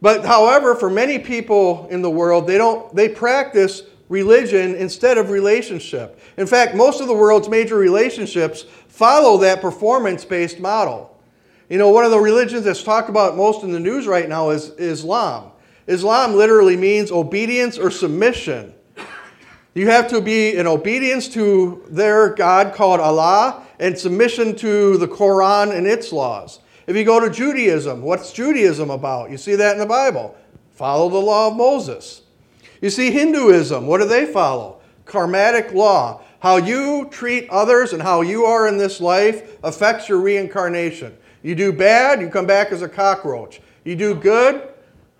But 0.00 0.24
however, 0.24 0.74
for 0.74 0.88
many 0.88 1.18
people 1.18 1.88
in 1.90 2.00
the 2.00 2.10
world, 2.10 2.46
they 2.46 2.56
don't 2.56 2.94
they 2.94 3.08
practice 3.08 3.82
religion 4.08 4.74
instead 4.74 5.18
of 5.18 5.30
relationship. 5.30 6.20
In 6.36 6.46
fact, 6.46 6.74
most 6.74 7.00
of 7.00 7.06
the 7.06 7.14
world's 7.14 7.48
major 7.48 7.76
relationships 7.76 8.62
follow 8.88 9.38
that 9.38 9.60
performance 9.60 10.24
based 10.24 10.60
model. 10.60 11.10
You 11.68 11.78
know, 11.78 11.90
one 11.90 12.04
of 12.04 12.10
the 12.10 12.20
religions 12.20 12.64
that's 12.64 12.82
talked 12.82 13.08
about 13.08 13.36
most 13.36 13.62
in 13.62 13.72
the 13.72 13.80
news 13.80 14.06
right 14.06 14.28
now 14.28 14.50
is 14.50 14.70
Islam. 14.72 15.50
Islam 15.86 16.34
literally 16.34 16.76
means 16.76 17.10
obedience 17.10 17.78
or 17.78 17.90
submission. 17.90 18.74
You 19.74 19.88
have 19.88 20.08
to 20.08 20.20
be 20.20 20.54
in 20.54 20.66
obedience 20.66 21.28
to 21.30 21.84
their 21.88 22.34
God 22.34 22.74
called 22.74 23.00
Allah 23.00 23.66
and 23.80 23.98
submission 23.98 24.54
to 24.56 24.96
the 24.98 25.08
Quran 25.08 25.76
and 25.76 25.86
its 25.86 26.12
laws. 26.12 26.60
If 26.86 26.96
you 26.96 27.04
go 27.04 27.18
to 27.18 27.30
Judaism, 27.30 28.02
what's 28.02 28.32
Judaism 28.32 28.90
about? 28.90 29.30
You 29.30 29.36
see 29.36 29.56
that 29.56 29.72
in 29.72 29.78
the 29.78 29.86
Bible. 29.86 30.36
Follow 30.72 31.08
the 31.08 31.18
law 31.18 31.48
of 31.48 31.56
Moses. 31.56 32.22
You 32.84 32.90
see, 32.90 33.10
Hinduism, 33.10 33.86
what 33.86 34.02
do 34.02 34.04
they 34.06 34.26
follow? 34.26 34.82
Karmatic 35.06 35.72
law. 35.72 36.20
How 36.40 36.58
you 36.58 37.08
treat 37.10 37.48
others 37.48 37.94
and 37.94 38.02
how 38.02 38.20
you 38.20 38.44
are 38.44 38.68
in 38.68 38.76
this 38.76 39.00
life 39.00 39.56
affects 39.64 40.06
your 40.06 40.18
reincarnation. 40.20 41.16
You 41.42 41.54
do 41.54 41.72
bad, 41.72 42.20
you 42.20 42.28
come 42.28 42.44
back 42.44 42.72
as 42.72 42.82
a 42.82 42.88
cockroach. 42.90 43.62
You 43.84 43.96
do 43.96 44.14
good, 44.14 44.68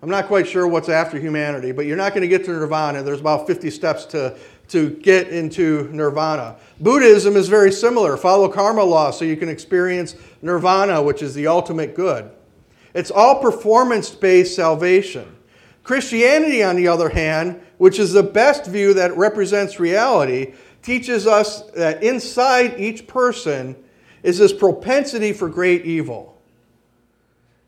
I'm 0.03 0.11
not 0.11 0.27
quite 0.27 0.47
sure 0.47 0.67
what's 0.67 0.89
after 0.89 1.17
humanity, 1.17 1.71
but 1.71 1.87
you're 1.87 1.97
not 1.97 2.11
going 2.11 2.21
to 2.21 2.27
get 2.27 2.45
to 2.45 2.51
nirvana. 2.51 3.01
There's 3.01 3.19
about 3.19 3.47
50 3.47 3.71
steps 3.71 4.05
to, 4.05 4.37
to 4.67 4.91
get 4.91 5.29
into 5.29 5.89
nirvana. 5.91 6.57
Buddhism 6.79 7.35
is 7.35 7.47
very 7.47 7.71
similar. 7.71 8.15
Follow 8.15 8.47
karma 8.47 8.83
law 8.83 9.09
so 9.09 9.25
you 9.25 9.37
can 9.37 9.49
experience 9.49 10.15
nirvana, 10.43 11.01
which 11.01 11.23
is 11.23 11.33
the 11.33 11.47
ultimate 11.47 11.95
good. 11.95 12.29
It's 12.93 13.09
all 13.09 13.41
performance 13.41 14.11
based 14.11 14.55
salvation. 14.55 15.34
Christianity, 15.85 16.63
on 16.63 16.75
the 16.75 16.87
other 16.87 17.09
hand, 17.09 17.61
which 17.77 17.99
is 17.99 18.11
the 18.11 18.23
best 18.23 18.65
view 18.65 18.95
that 18.95 19.15
represents 19.15 19.79
reality, 19.79 20.55
teaches 20.81 21.27
us 21.27 21.61
that 21.71 22.03
inside 22.03 22.79
each 22.79 23.05
person 23.05 23.75
is 24.23 24.39
this 24.39 24.51
propensity 24.51 25.31
for 25.31 25.47
great 25.47 25.85
evil. 25.85 26.41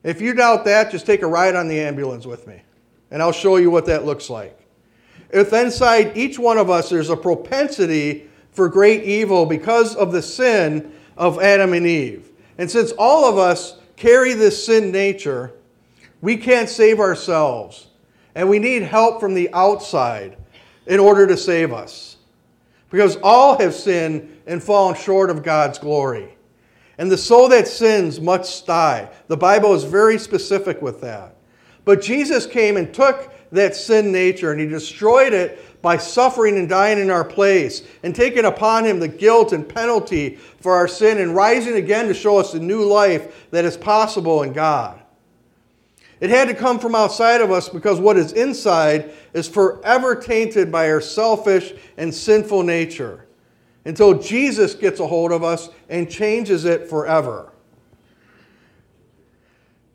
If 0.03 0.19
you 0.19 0.33
doubt 0.33 0.65
that, 0.65 0.89
just 0.89 1.05
take 1.05 1.21
a 1.21 1.27
ride 1.27 1.55
on 1.55 1.67
the 1.67 1.79
ambulance 1.79 2.25
with 2.25 2.47
me, 2.47 2.59
and 3.11 3.21
I'll 3.21 3.31
show 3.31 3.57
you 3.57 3.69
what 3.69 3.85
that 3.85 4.03
looks 4.03 4.31
like. 4.31 4.59
If 5.29 5.53
inside 5.53 6.17
each 6.17 6.39
one 6.39 6.57
of 6.57 6.71
us 6.71 6.89
there's 6.89 7.11
a 7.11 7.17
propensity 7.17 8.27
for 8.51 8.67
great 8.67 9.03
evil 9.03 9.45
because 9.45 9.95
of 9.95 10.11
the 10.11 10.23
sin 10.23 10.91
of 11.17 11.39
Adam 11.39 11.73
and 11.73 11.85
Eve, 11.85 12.31
and 12.57 12.71
since 12.71 12.93
all 12.93 13.25
of 13.25 13.37
us 13.37 13.77
carry 13.95 14.33
this 14.33 14.65
sin 14.65 14.91
nature, 14.91 15.53
we 16.21 16.35
can't 16.35 16.67
save 16.69 16.99
ourselves 16.99 17.87
and 18.37 18.47
we 18.47 18.59
need 18.59 18.83
help 18.83 19.19
from 19.19 19.33
the 19.33 19.51
outside 19.51 20.37
in 20.85 20.99
order 20.99 21.25
to 21.25 21.35
save 21.35 21.73
us. 21.73 22.17
Because 22.91 23.17
all 23.23 23.57
have 23.57 23.73
sinned 23.73 24.41
and 24.45 24.61
fallen 24.61 24.93
short 24.93 25.31
of 25.31 25.41
God's 25.41 25.79
glory. 25.79 26.37
And 26.99 27.11
the 27.11 27.17
soul 27.17 27.49
that 27.49 27.67
sins 27.67 28.21
must 28.21 28.67
die. 28.67 29.09
The 29.27 29.35
Bible 29.35 29.73
is 29.73 29.83
very 29.83 30.19
specific 30.19 30.83
with 30.83 31.01
that. 31.01 31.35
But 31.83 31.99
Jesus 31.99 32.45
came 32.45 32.77
and 32.77 32.93
took 32.93 33.33
that 33.51 33.75
sin 33.75 34.11
nature 34.11 34.51
and 34.51 34.61
he 34.61 34.67
destroyed 34.67 35.33
it 35.33 35.81
by 35.81 35.97
suffering 35.97 36.59
and 36.59 36.69
dying 36.69 36.99
in 36.99 37.09
our 37.09 37.25
place 37.25 37.81
and 38.03 38.13
taking 38.13 38.45
upon 38.45 38.85
him 38.85 38.99
the 38.99 39.07
guilt 39.07 39.51
and 39.51 39.67
penalty 39.67 40.35
for 40.61 40.75
our 40.75 40.87
sin 40.87 41.17
and 41.17 41.35
rising 41.35 41.77
again 41.77 42.07
to 42.07 42.13
show 42.13 42.37
us 42.37 42.53
a 42.53 42.59
new 42.59 42.85
life 42.85 43.49
that 43.49 43.65
is 43.65 43.75
possible 43.77 44.43
in 44.43 44.53
God. 44.53 45.01
It 46.19 46.29
had 46.29 46.47
to 46.47 46.55
come 46.55 46.79
from 46.79 46.95
outside 46.95 47.41
of 47.41 47.51
us 47.51 47.69
because 47.69 47.99
what 47.99 48.17
is 48.17 48.33
inside 48.33 49.11
is 49.33 49.47
forever 49.47 50.15
tainted 50.15 50.71
by 50.71 50.89
our 50.89 51.01
selfish 51.01 51.73
and 51.97 52.13
sinful 52.13 52.63
nature 52.63 53.27
until 53.85 54.19
Jesus 54.19 54.73
gets 54.73 54.99
a 54.99 55.07
hold 55.07 55.31
of 55.31 55.43
us 55.43 55.69
and 55.89 56.09
changes 56.09 56.65
it 56.65 56.89
forever. 56.89 57.51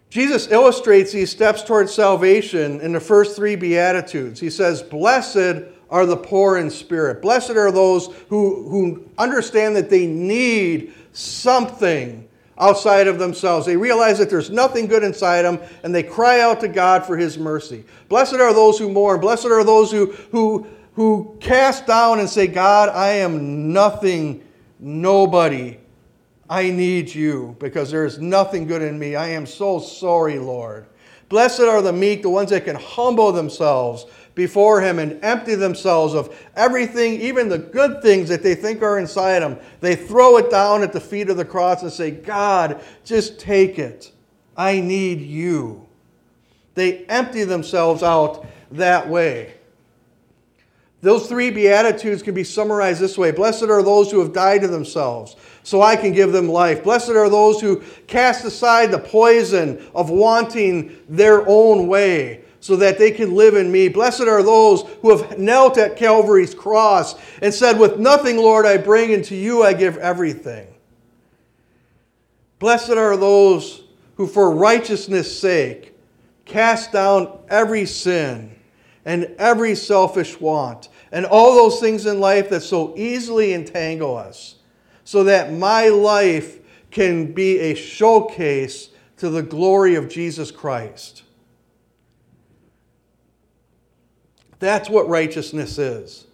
Jesus 0.08 0.50
illustrates 0.50 1.12
these 1.12 1.30
steps 1.30 1.62
towards 1.62 1.92
salvation 1.92 2.80
in 2.82 2.92
the 2.92 3.00
first 3.00 3.34
three 3.34 3.56
Beatitudes. 3.56 4.38
He 4.38 4.50
says, 4.50 4.82
Blessed 4.82 5.64
are 5.88 6.06
the 6.06 6.16
poor 6.16 6.58
in 6.58 6.70
spirit. 6.70 7.22
Blessed 7.22 7.52
are 7.52 7.72
those 7.72 8.08
who, 8.28 8.68
who 8.68 9.08
understand 9.18 9.74
that 9.76 9.90
they 9.90 10.06
need 10.06 10.92
something 11.12 12.28
outside 12.58 13.08
of 13.08 13.18
themselves. 13.18 13.66
They 13.66 13.76
realize 13.76 14.18
that 14.18 14.30
there's 14.30 14.50
nothing 14.50 14.86
good 14.86 15.02
inside 15.02 15.42
them 15.42 15.58
and 15.82 15.94
they 15.94 16.02
cry 16.02 16.40
out 16.40 16.60
to 16.60 16.68
God 16.68 17.04
for 17.06 17.16
his 17.16 17.38
mercy. 17.38 17.84
Blessed 18.08 18.34
are 18.34 18.52
those 18.52 18.78
who 18.78 18.90
mourn. 18.90 19.20
Blessed 19.20 19.46
are 19.46 19.64
those 19.64 19.90
who, 19.90 20.12
who, 20.30 20.66
who 20.94 21.36
cast 21.40 21.86
down 21.86 22.20
and 22.20 22.28
say, 22.28 22.46
God, 22.46 22.88
I 22.90 23.08
am 23.08 23.72
nothing, 23.72 24.44
nobody. 24.78 25.78
I 26.48 26.70
need 26.70 27.14
you 27.14 27.56
because 27.58 27.90
there 27.90 28.04
is 28.04 28.18
nothing 28.18 28.66
good 28.66 28.82
in 28.82 28.98
me. 28.98 29.16
I 29.16 29.28
am 29.28 29.46
so 29.46 29.78
sorry, 29.78 30.38
Lord. 30.38 30.86
Blessed 31.30 31.60
are 31.60 31.80
the 31.80 31.94
meek, 31.94 32.20
the 32.20 32.28
ones 32.28 32.50
that 32.50 32.66
can 32.66 32.76
humble 32.76 33.32
themselves 33.32 34.04
before 34.34 34.80
Him 34.80 34.98
and 34.98 35.22
empty 35.22 35.54
themselves 35.54 36.14
of 36.14 36.36
everything, 36.56 37.20
even 37.20 37.48
the 37.48 37.58
good 37.58 38.02
things 38.02 38.28
that 38.28 38.42
they 38.42 38.54
think 38.54 38.82
are 38.82 38.98
inside 38.98 39.40
them. 39.40 39.58
They 39.80 39.96
throw 39.96 40.38
it 40.38 40.50
down 40.50 40.82
at 40.82 40.92
the 40.92 41.00
feet 41.00 41.28
of 41.28 41.36
the 41.36 41.44
cross 41.44 41.82
and 41.82 41.92
say, 41.92 42.10
God, 42.10 42.82
just 43.04 43.38
take 43.38 43.78
it. 43.78 44.12
I 44.56 44.80
need 44.80 45.20
you. 45.20 45.86
They 46.74 47.04
empty 47.06 47.44
themselves 47.44 48.02
out 48.02 48.46
that 48.72 49.08
way. 49.08 49.54
Those 51.02 51.26
three 51.26 51.50
Beatitudes 51.50 52.22
can 52.22 52.32
be 52.32 52.44
summarized 52.44 53.00
this 53.00 53.18
way 53.18 53.32
Blessed 53.32 53.64
are 53.64 53.82
those 53.82 54.10
who 54.10 54.20
have 54.20 54.32
died 54.32 54.62
to 54.62 54.68
themselves, 54.68 55.36
so 55.64 55.82
I 55.82 55.96
can 55.96 56.12
give 56.12 56.32
them 56.32 56.48
life. 56.48 56.84
Blessed 56.84 57.10
are 57.10 57.28
those 57.28 57.60
who 57.60 57.82
cast 58.06 58.44
aside 58.44 58.90
the 58.90 59.00
poison 59.00 59.84
of 59.94 60.10
wanting 60.10 60.96
their 61.08 61.46
own 61.48 61.88
way, 61.88 62.41
so 62.62 62.76
that 62.76 62.96
they 62.96 63.10
can 63.10 63.34
live 63.34 63.56
in 63.56 63.72
me. 63.72 63.88
Blessed 63.88 64.22
are 64.22 64.42
those 64.42 64.82
who 65.02 65.16
have 65.16 65.36
knelt 65.36 65.76
at 65.78 65.96
Calvary's 65.96 66.54
cross 66.54 67.16
and 67.42 67.52
said, 67.52 67.76
With 67.76 67.98
nothing, 67.98 68.36
Lord, 68.36 68.66
I 68.66 68.76
bring, 68.76 69.12
and 69.12 69.24
to 69.24 69.34
you 69.34 69.64
I 69.64 69.72
give 69.72 69.98
everything. 69.98 70.68
Blessed 72.60 72.92
are 72.92 73.16
those 73.16 73.82
who, 74.14 74.28
for 74.28 74.52
righteousness' 74.52 75.36
sake, 75.36 75.98
cast 76.44 76.92
down 76.92 77.36
every 77.48 77.84
sin 77.84 78.54
and 79.04 79.34
every 79.38 79.74
selfish 79.74 80.40
want, 80.40 80.88
and 81.10 81.26
all 81.26 81.56
those 81.56 81.80
things 81.80 82.06
in 82.06 82.20
life 82.20 82.48
that 82.50 82.60
so 82.60 82.94
easily 82.96 83.54
entangle 83.54 84.16
us, 84.16 84.54
so 85.02 85.24
that 85.24 85.52
my 85.52 85.88
life 85.88 86.60
can 86.92 87.32
be 87.32 87.58
a 87.58 87.74
showcase 87.74 88.90
to 89.16 89.30
the 89.30 89.42
glory 89.42 89.96
of 89.96 90.08
Jesus 90.08 90.52
Christ. 90.52 91.21
That's 94.62 94.88
what 94.88 95.08
righteousness 95.08 95.76
is. 95.76 96.28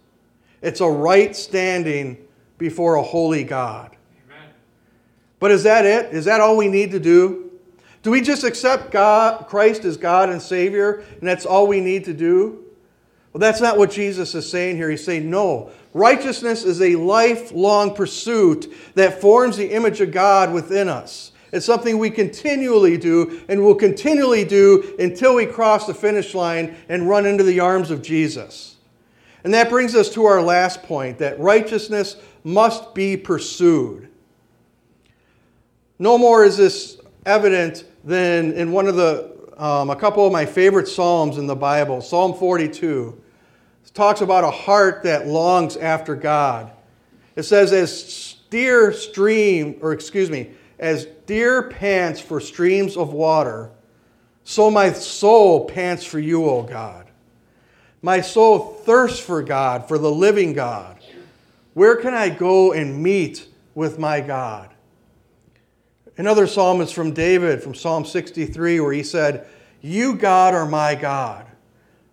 It's 0.61 0.81
a 0.81 0.87
right 0.87 1.35
standing 1.35 2.15
before 2.59 2.93
a 2.93 3.01
holy 3.01 3.43
God. 3.43 3.97
Amen. 4.27 4.49
But 5.39 5.49
is 5.49 5.63
that 5.63 5.83
it? 5.83 6.13
Is 6.13 6.25
that 6.25 6.39
all 6.39 6.55
we 6.55 6.67
need 6.67 6.91
to 6.91 6.99
do? 6.99 7.49
Do 8.03 8.11
we 8.11 8.21
just 8.21 8.43
accept 8.43 8.91
God, 8.91 9.47
Christ 9.47 9.83
as 9.83 9.97
God 9.97 10.29
and 10.29 10.39
Savior, 10.39 11.03
and 11.19 11.27
that's 11.27 11.47
all 11.47 11.65
we 11.65 11.81
need 11.81 12.05
to 12.05 12.13
do? 12.13 12.65
Well, 13.33 13.39
that's 13.39 13.61
not 13.61 13.79
what 13.79 13.89
Jesus 13.89 14.35
is 14.35 14.47
saying 14.47 14.75
here. 14.75 14.91
He's 14.91 15.03
saying, 15.03 15.27
no. 15.27 15.71
Righteousness 15.95 16.63
is 16.63 16.83
a 16.83 16.97
lifelong 16.97 17.95
pursuit 17.95 18.71
that 18.93 19.21
forms 19.21 19.57
the 19.57 19.71
image 19.71 20.01
of 20.01 20.11
God 20.11 20.53
within 20.53 20.87
us. 20.87 21.28
It's 21.51 21.65
something 21.65 21.97
we 21.97 22.09
continually 22.09 22.97
do 22.97 23.41
and 23.49 23.63
will 23.63 23.75
continually 23.75 24.45
do 24.45 24.95
until 24.99 25.35
we 25.35 25.45
cross 25.45 25.87
the 25.87 25.93
finish 25.93 26.35
line 26.35 26.75
and 26.89 27.09
run 27.09 27.25
into 27.25 27.43
the 27.43 27.59
arms 27.59 27.91
of 27.91 28.01
Jesus. 28.01 28.75
And 29.43 29.53
that 29.53 29.69
brings 29.69 29.95
us 29.95 30.09
to 30.13 30.25
our 30.25 30.41
last 30.41 30.83
point 30.83 31.17
that 31.19 31.39
righteousness 31.39 32.17
must 32.43 32.93
be 32.93 33.17
pursued. 33.17 34.09
No 35.97 36.17
more 36.17 36.43
is 36.43 36.57
this 36.57 36.99
evident 37.25 37.85
than 38.03 38.53
in 38.53 38.71
one 38.71 38.87
of 38.87 38.95
the 38.95 39.37
um, 39.59 39.89
a 39.89 39.95
couple 39.95 40.25
of 40.25 40.31
my 40.31 40.45
favorite 40.45 40.87
psalms 40.87 41.37
in 41.37 41.45
the 41.45 41.55
Bible, 41.55 41.99
Psalm 41.99 42.33
42. 42.33 43.21
It 43.83 43.93
talks 43.93 44.21
about 44.21 44.45
a 44.45 44.51
heart 44.51 45.03
that 45.03 45.27
longs 45.27 45.75
after 45.75 46.15
God. 46.15 46.71
It 47.35 47.43
says, 47.43 47.73
as 47.73 48.37
deer 48.49 48.93
stream, 48.93 49.77
or 49.81 49.91
excuse 49.91 50.29
me, 50.29 50.51
as 50.79 51.05
deer 51.25 51.63
pants 51.69 52.19
for 52.19 52.39
streams 52.39 52.95
of 52.95 53.13
water, 53.13 53.71
so 54.43 54.71
my 54.71 54.93
soul 54.93 55.65
pants 55.65 56.05
for 56.05 56.19
you, 56.19 56.45
O 56.45 56.63
God. 56.63 57.11
My 58.01 58.21
soul 58.21 58.59
thirsts 58.59 59.19
for 59.19 59.43
God, 59.43 59.87
for 59.87 59.97
the 59.97 60.11
living 60.11 60.53
God. 60.53 60.97
Where 61.73 61.97
can 61.97 62.13
I 62.13 62.29
go 62.29 62.71
and 62.71 63.03
meet 63.03 63.47
with 63.75 63.99
my 63.99 64.21
God? 64.21 64.73
Another 66.17 66.47
psalm 66.47 66.81
is 66.81 66.91
from 66.91 67.13
David, 67.13 67.61
from 67.61 67.75
Psalm 67.75 68.05
63, 68.05 68.79
where 68.79 68.93
he 68.93 69.03
said, 69.03 69.47
You, 69.81 70.15
God, 70.15 70.53
are 70.53 70.65
my 70.65 70.95
God. 70.95 71.45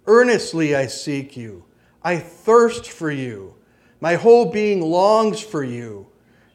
Earnestly 0.06 0.76
I 0.76 0.86
seek 0.86 1.36
you. 1.36 1.64
I 2.02 2.18
thirst 2.18 2.90
for 2.90 3.10
you. 3.10 3.54
My 4.00 4.14
whole 4.14 4.52
being 4.52 4.80
longs 4.80 5.40
for 5.40 5.64
you 5.64 6.06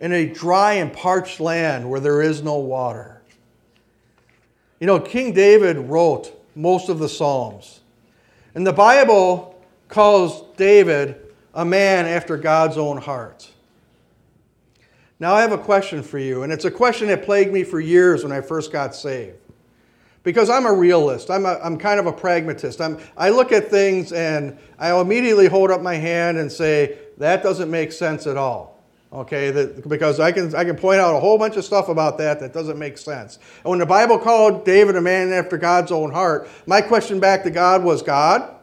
in 0.02 0.12
a 0.12 0.26
dry 0.26 0.74
and 0.74 0.92
parched 0.92 1.40
land 1.40 1.90
where 1.90 2.00
there 2.00 2.22
is 2.22 2.42
no 2.42 2.58
water. 2.58 3.22
You 4.80 4.88
know, 4.88 5.00
King 5.00 5.32
David 5.32 5.78
wrote 5.78 6.38
most 6.56 6.90
of 6.90 6.98
the 7.00 7.08
Psalms. 7.08 7.80
And 8.56 8.66
the 8.66 8.74
Bible 8.74 9.64
calls 9.88 10.44
David 10.58 11.16
a 11.54 11.64
man 11.64 12.08
after 12.08 12.36
God's 12.36 12.78
own 12.78 12.98
heart. 12.98 13.50
Now, 15.20 15.36
I 15.36 15.42
have 15.42 15.52
a 15.52 15.58
question 15.58 16.02
for 16.02 16.18
you, 16.18 16.42
and 16.42 16.52
it's 16.52 16.66
a 16.66 16.72
question 16.72 17.08
that 17.10 17.24
plagued 17.24 17.54
me 17.54 17.64
for 17.64 17.80
years 17.80 18.24
when 18.24 18.32
I 18.32 18.42
first 18.42 18.72
got 18.72 18.96
saved. 18.96 19.38
Because 20.24 20.50
I'm 20.50 20.66
a 20.66 20.74
realist, 20.74 21.30
I'm, 21.30 21.46
a, 21.46 21.60
I'm 21.64 21.78
kind 21.78 22.00
of 22.00 22.08
a 22.08 22.12
pragmatist. 22.12 22.82
I'm, 22.82 23.00
I 23.16 23.30
look 23.30 23.52
at 23.52 23.70
things 23.70 24.14
and 24.14 24.58
I'll 24.80 25.02
immediately 25.02 25.48
hold 25.48 25.70
up 25.70 25.82
my 25.82 25.96
hand 25.96 26.38
and 26.38 26.52
say, 26.52 26.98
that 27.18 27.44
doesn't 27.44 27.70
make 27.70 27.92
sense 27.92 28.26
at 28.26 28.38
all. 28.38 28.81
Okay, 29.14 29.52
that, 29.52 29.90
because 29.90 30.22
I 30.22 30.32
can, 30.32 30.56
I 30.56 30.64
can 30.64 30.78
point 30.78 31.02
out 31.02 31.14
a 31.16 31.20
whole 31.20 31.38
bunch 31.38 31.58
of 31.58 31.66
stuff 31.66 31.90
about 31.90 32.18
that 32.20 32.40
that 32.40 32.54
doesn't 32.54 32.80
make 32.80 32.98
sense. 32.98 33.40
And 33.64 33.70
when 33.70 33.80
the 33.80 33.86
Bible 33.86 34.18
called 34.18 34.64
David 34.64 34.96
a 34.96 35.02
man 35.02 35.34
after 35.34 35.58
God's 35.58 35.92
own 35.92 36.14
heart, 36.14 36.48
my 36.66 36.80
question 36.80 37.20
back 37.20 37.44
to 37.44 37.52
God 37.52 37.84
was 37.84 38.02
God, 38.02 38.56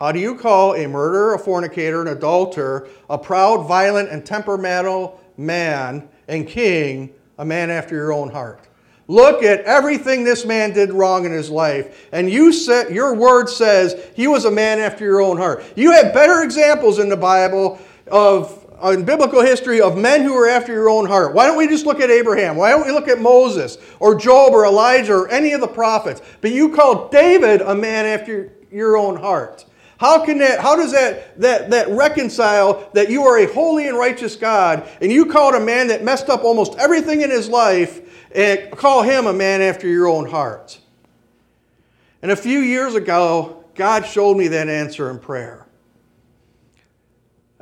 how 0.00 0.10
do 0.10 0.18
you 0.18 0.34
call 0.34 0.74
a 0.74 0.88
murderer, 0.88 1.34
a 1.34 1.38
fornicator, 1.38 2.02
an 2.02 2.08
adulterer, 2.08 2.88
a 3.08 3.16
proud, 3.16 3.68
violent, 3.68 4.08
and 4.08 4.26
temperamental 4.26 5.20
man 5.36 6.08
and 6.26 6.48
king 6.48 7.14
a 7.38 7.44
man 7.44 7.70
after 7.70 7.94
your 7.94 8.12
own 8.12 8.30
heart? 8.30 8.66
Look 9.06 9.44
at 9.44 9.60
everything 9.60 10.24
this 10.24 10.44
man 10.44 10.72
did 10.72 10.92
wrong 10.92 11.24
in 11.24 11.30
his 11.30 11.50
life, 11.50 12.08
and 12.10 12.28
you 12.28 12.52
said 12.52 12.92
your 12.92 13.14
word 13.14 13.48
says 13.48 14.10
he 14.16 14.26
was 14.26 14.44
a 14.44 14.50
man 14.50 14.80
after 14.80 15.04
your 15.04 15.20
own 15.20 15.36
heart. 15.36 15.64
You 15.76 15.92
have 15.92 16.12
better 16.12 16.42
examples 16.42 16.98
in 16.98 17.08
the 17.08 17.16
Bible 17.16 17.78
of 18.10 18.61
in 18.90 19.04
biblical 19.04 19.42
history 19.42 19.80
of 19.80 19.96
men 19.96 20.22
who 20.22 20.34
were 20.34 20.48
after 20.48 20.72
your 20.72 20.88
own 20.88 21.06
heart. 21.06 21.34
Why 21.34 21.46
don't 21.46 21.56
we 21.56 21.68
just 21.68 21.86
look 21.86 22.00
at 22.00 22.10
Abraham? 22.10 22.56
Why 22.56 22.70
don't 22.70 22.86
we 22.86 22.92
look 22.92 23.08
at 23.08 23.20
Moses 23.20 23.78
or 24.00 24.14
Job 24.14 24.52
or 24.52 24.64
Elijah 24.64 25.14
or 25.14 25.28
any 25.28 25.52
of 25.52 25.60
the 25.60 25.68
prophets? 25.68 26.20
But 26.40 26.52
you 26.52 26.70
call 26.70 27.08
David 27.08 27.60
a 27.60 27.74
man 27.74 28.06
after 28.06 28.52
your 28.70 28.96
own 28.96 29.16
heart. 29.16 29.64
How 29.98 30.24
can 30.24 30.38
that, 30.38 30.58
how 30.58 30.74
does 30.74 30.90
that, 30.92 31.40
that, 31.40 31.70
that 31.70 31.88
reconcile 31.90 32.90
that 32.92 33.08
you 33.08 33.22
are 33.22 33.38
a 33.38 33.46
holy 33.46 33.86
and 33.86 33.96
righteous 33.96 34.34
God 34.34 34.88
and 35.00 35.12
you 35.12 35.26
called 35.26 35.54
a 35.54 35.60
man 35.60 35.86
that 35.88 36.02
messed 36.02 36.28
up 36.28 36.42
almost 36.42 36.76
everything 36.76 37.20
in 37.20 37.30
his 37.30 37.48
life 37.48 38.00
and 38.34 38.72
call 38.72 39.02
him 39.02 39.26
a 39.28 39.32
man 39.32 39.62
after 39.62 39.86
your 39.86 40.08
own 40.08 40.28
heart? 40.28 40.80
And 42.20 42.32
a 42.32 42.36
few 42.36 42.58
years 42.58 42.96
ago, 42.96 43.64
God 43.76 44.04
showed 44.04 44.36
me 44.36 44.48
that 44.48 44.68
answer 44.68 45.08
in 45.08 45.20
prayer. 45.20 45.61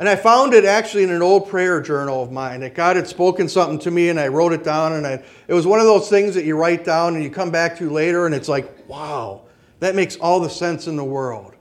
And 0.00 0.08
I 0.08 0.16
found 0.16 0.54
it 0.54 0.64
actually 0.64 1.02
in 1.02 1.10
an 1.10 1.20
old 1.20 1.50
prayer 1.50 1.78
journal 1.78 2.22
of 2.22 2.32
mine 2.32 2.60
that 2.60 2.74
God 2.74 2.96
had 2.96 3.06
spoken 3.06 3.50
something 3.50 3.78
to 3.80 3.90
me 3.90 4.08
and 4.08 4.18
I 4.18 4.28
wrote 4.28 4.54
it 4.54 4.64
down. 4.64 4.94
And 4.94 5.06
I, 5.06 5.22
it 5.46 5.52
was 5.52 5.66
one 5.66 5.78
of 5.78 5.84
those 5.84 6.08
things 6.08 6.34
that 6.36 6.46
you 6.46 6.56
write 6.56 6.86
down 6.86 7.16
and 7.16 7.22
you 7.22 7.28
come 7.28 7.50
back 7.50 7.76
to 7.76 7.90
later 7.90 8.24
and 8.24 8.34
it's 8.34 8.48
like, 8.48 8.88
wow, 8.88 9.42
that 9.80 9.94
makes 9.94 10.16
all 10.16 10.40
the 10.40 10.48
sense 10.48 10.86
in 10.86 10.96
the 10.96 11.04
world. 11.04 11.54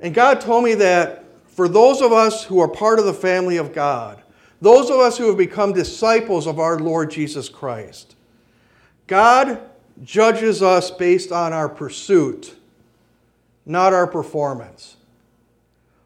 And 0.00 0.14
God 0.14 0.40
told 0.40 0.64
me 0.64 0.72
that 0.76 1.24
for 1.46 1.68
those 1.68 2.00
of 2.00 2.10
us 2.10 2.44
who 2.44 2.58
are 2.60 2.68
part 2.68 2.98
of 2.98 3.04
the 3.04 3.12
family 3.12 3.58
of 3.58 3.74
God, 3.74 4.22
those 4.62 4.88
of 4.88 4.96
us 4.98 5.18
who 5.18 5.28
have 5.28 5.36
become 5.36 5.74
disciples 5.74 6.46
of 6.46 6.58
our 6.58 6.78
Lord 6.78 7.10
Jesus 7.10 7.50
Christ, 7.50 8.16
God 9.06 9.60
judges 10.02 10.62
us 10.62 10.90
based 10.90 11.32
on 11.32 11.52
our 11.52 11.68
pursuit, 11.68 12.56
not 13.66 13.92
our 13.92 14.06
performance. 14.06 14.95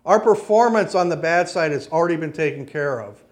Our 0.06 0.20
performance 0.20 0.94
on 0.94 1.08
the 1.08 1.16
bad 1.16 1.48
side 1.48 1.72
has 1.72 1.88
already 1.88 2.16
been 2.16 2.32
taken 2.32 2.66
care 2.66 3.00
of 3.00 3.22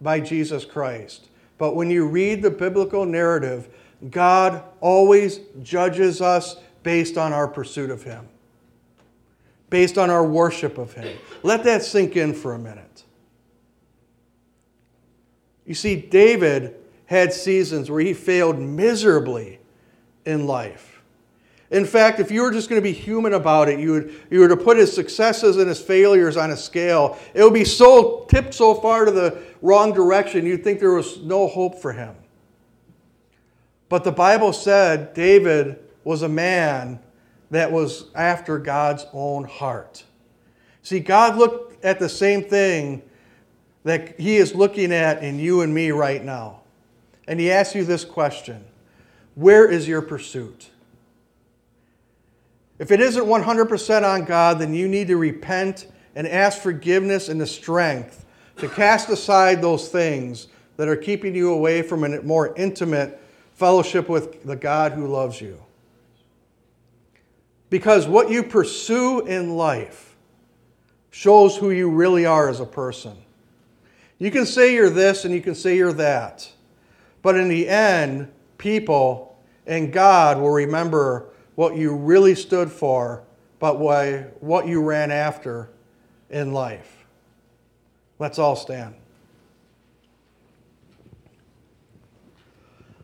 by 0.00 0.20
Jesus 0.20 0.64
Christ. 0.64 1.28
But 1.56 1.74
when 1.74 1.90
you 1.90 2.06
read 2.06 2.42
the 2.42 2.50
biblical 2.50 3.04
narrative, 3.04 3.68
God 4.10 4.62
always 4.80 5.40
judges 5.62 6.20
us 6.20 6.56
based 6.82 7.18
on 7.18 7.32
our 7.32 7.48
pursuit 7.48 7.90
of 7.90 8.02
Him, 8.02 8.28
based 9.70 9.98
on 9.98 10.10
our 10.10 10.24
worship 10.24 10.78
of 10.78 10.92
Him. 10.92 11.18
Let 11.42 11.64
that 11.64 11.82
sink 11.82 12.16
in 12.16 12.34
for 12.34 12.54
a 12.54 12.58
minute. 12.58 13.04
You 15.66 15.74
see, 15.74 15.96
David 15.96 16.76
had 17.06 17.32
seasons 17.32 17.90
where 17.90 18.00
he 18.00 18.14
failed 18.14 18.58
miserably 18.58 19.58
in 20.24 20.46
life. 20.46 20.97
In 21.70 21.84
fact, 21.84 22.18
if 22.18 22.30
you 22.30 22.42
were 22.42 22.50
just 22.50 22.70
going 22.70 22.80
to 22.80 22.84
be 22.84 22.92
human 22.92 23.34
about 23.34 23.68
it, 23.68 23.78
you 23.78 23.92
would, 23.92 24.14
you 24.30 24.40
were 24.40 24.48
to 24.48 24.56
put 24.56 24.78
his 24.78 24.92
successes 24.92 25.58
and 25.58 25.68
his 25.68 25.80
failures 25.80 26.36
on 26.36 26.50
a 26.50 26.56
scale, 26.56 27.18
it 27.34 27.42
would 27.42 27.52
be 27.52 27.64
so 27.64 28.26
tipped 28.30 28.54
so 28.54 28.74
far 28.74 29.04
to 29.04 29.10
the 29.10 29.42
wrong 29.60 29.92
direction, 29.92 30.46
you'd 30.46 30.64
think 30.64 30.80
there 30.80 30.94
was 30.94 31.18
no 31.18 31.46
hope 31.46 31.80
for 31.80 31.92
him. 31.92 32.14
But 33.88 34.04
the 34.04 34.12
Bible 34.12 34.52
said 34.52 35.14
David 35.14 35.78
was 36.04 36.22
a 36.22 36.28
man 36.28 37.00
that 37.50 37.70
was 37.72 38.06
after 38.14 38.58
God's 38.58 39.06
own 39.12 39.44
heart. 39.44 40.04
See, 40.82 41.00
God 41.00 41.36
looked 41.36 41.84
at 41.84 41.98
the 41.98 42.08
same 42.08 42.44
thing 42.44 43.02
that 43.84 44.18
He 44.20 44.36
is 44.36 44.54
looking 44.54 44.92
at 44.92 45.22
in 45.22 45.38
you 45.38 45.62
and 45.62 45.72
me 45.72 45.90
right 45.90 46.22
now. 46.22 46.60
And 47.26 47.40
He 47.40 47.50
asks 47.50 47.74
you 47.74 47.84
this 47.84 48.04
question 48.04 48.64
Where 49.34 49.70
is 49.70 49.88
your 49.88 50.02
pursuit? 50.02 50.70
If 52.78 52.90
it 52.92 53.00
isn't 53.00 53.24
100% 53.24 54.02
on 54.04 54.24
God, 54.24 54.58
then 54.58 54.72
you 54.72 54.88
need 54.88 55.08
to 55.08 55.16
repent 55.16 55.86
and 56.14 56.26
ask 56.26 56.60
forgiveness 56.60 57.28
and 57.28 57.40
the 57.40 57.46
strength 57.46 58.24
to 58.58 58.68
cast 58.68 59.08
aside 59.08 59.60
those 59.62 59.88
things 59.88 60.48
that 60.76 60.88
are 60.88 60.96
keeping 60.96 61.34
you 61.34 61.52
away 61.52 61.82
from 61.82 62.04
a 62.04 62.22
more 62.22 62.54
intimate 62.56 63.20
fellowship 63.54 64.08
with 64.08 64.44
the 64.44 64.56
God 64.56 64.92
who 64.92 65.06
loves 65.08 65.40
you. 65.40 65.60
Because 67.70 68.06
what 68.06 68.30
you 68.30 68.42
pursue 68.42 69.26
in 69.26 69.56
life 69.56 70.16
shows 71.10 71.56
who 71.56 71.70
you 71.70 71.90
really 71.90 72.24
are 72.24 72.48
as 72.48 72.60
a 72.60 72.66
person. 72.66 73.16
You 74.18 74.30
can 74.30 74.46
say 74.46 74.74
you're 74.74 74.90
this 74.90 75.24
and 75.24 75.34
you 75.34 75.40
can 75.40 75.54
say 75.54 75.76
you're 75.76 75.92
that, 75.94 76.50
but 77.22 77.36
in 77.36 77.48
the 77.48 77.68
end, 77.68 78.30
people 78.56 79.36
and 79.66 79.92
God 79.92 80.40
will 80.40 80.50
remember 80.50 81.30
what 81.58 81.76
you 81.76 81.92
really 81.92 82.36
stood 82.36 82.70
for 82.70 83.20
but 83.58 83.80
why, 83.80 84.18
what 84.38 84.68
you 84.68 84.80
ran 84.80 85.10
after 85.10 85.68
in 86.30 86.52
life. 86.52 87.04
Let's 88.20 88.38
all 88.38 88.54
stand. 88.54 88.94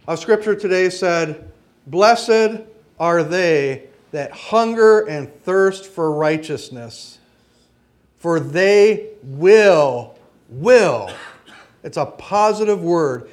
Our 0.06 0.16
scripture 0.16 0.54
today 0.54 0.88
said, 0.88 1.50
Blessed 1.88 2.60
are 3.00 3.24
they 3.24 3.88
that 4.12 4.30
hunger 4.30 5.00
and 5.00 5.34
thirst 5.42 5.86
for 5.86 6.12
righteousness, 6.12 7.18
for 8.18 8.38
they 8.38 9.08
will, 9.24 10.16
will, 10.48 11.10
it's 11.82 11.96
a 11.96 12.06
positive 12.06 12.84
word, 12.84 13.28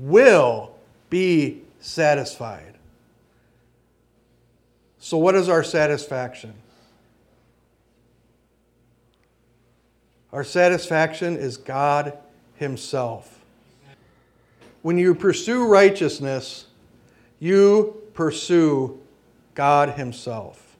will 0.00 0.74
be 1.10 1.62
satisfied. 1.78 2.73
So, 5.04 5.18
what 5.18 5.34
is 5.34 5.50
our 5.50 5.62
satisfaction? 5.62 6.54
Our 10.32 10.42
satisfaction 10.42 11.36
is 11.36 11.58
God 11.58 12.16
Himself. 12.54 13.44
When 14.80 14.96
you 14.96 15.14
pursue 15.14 15.66
righteousness, 15.66 16.68
you 17.38 18.00
pursue 18.14 18.98
God 19.54 19.90
Himself. 19.90 20.74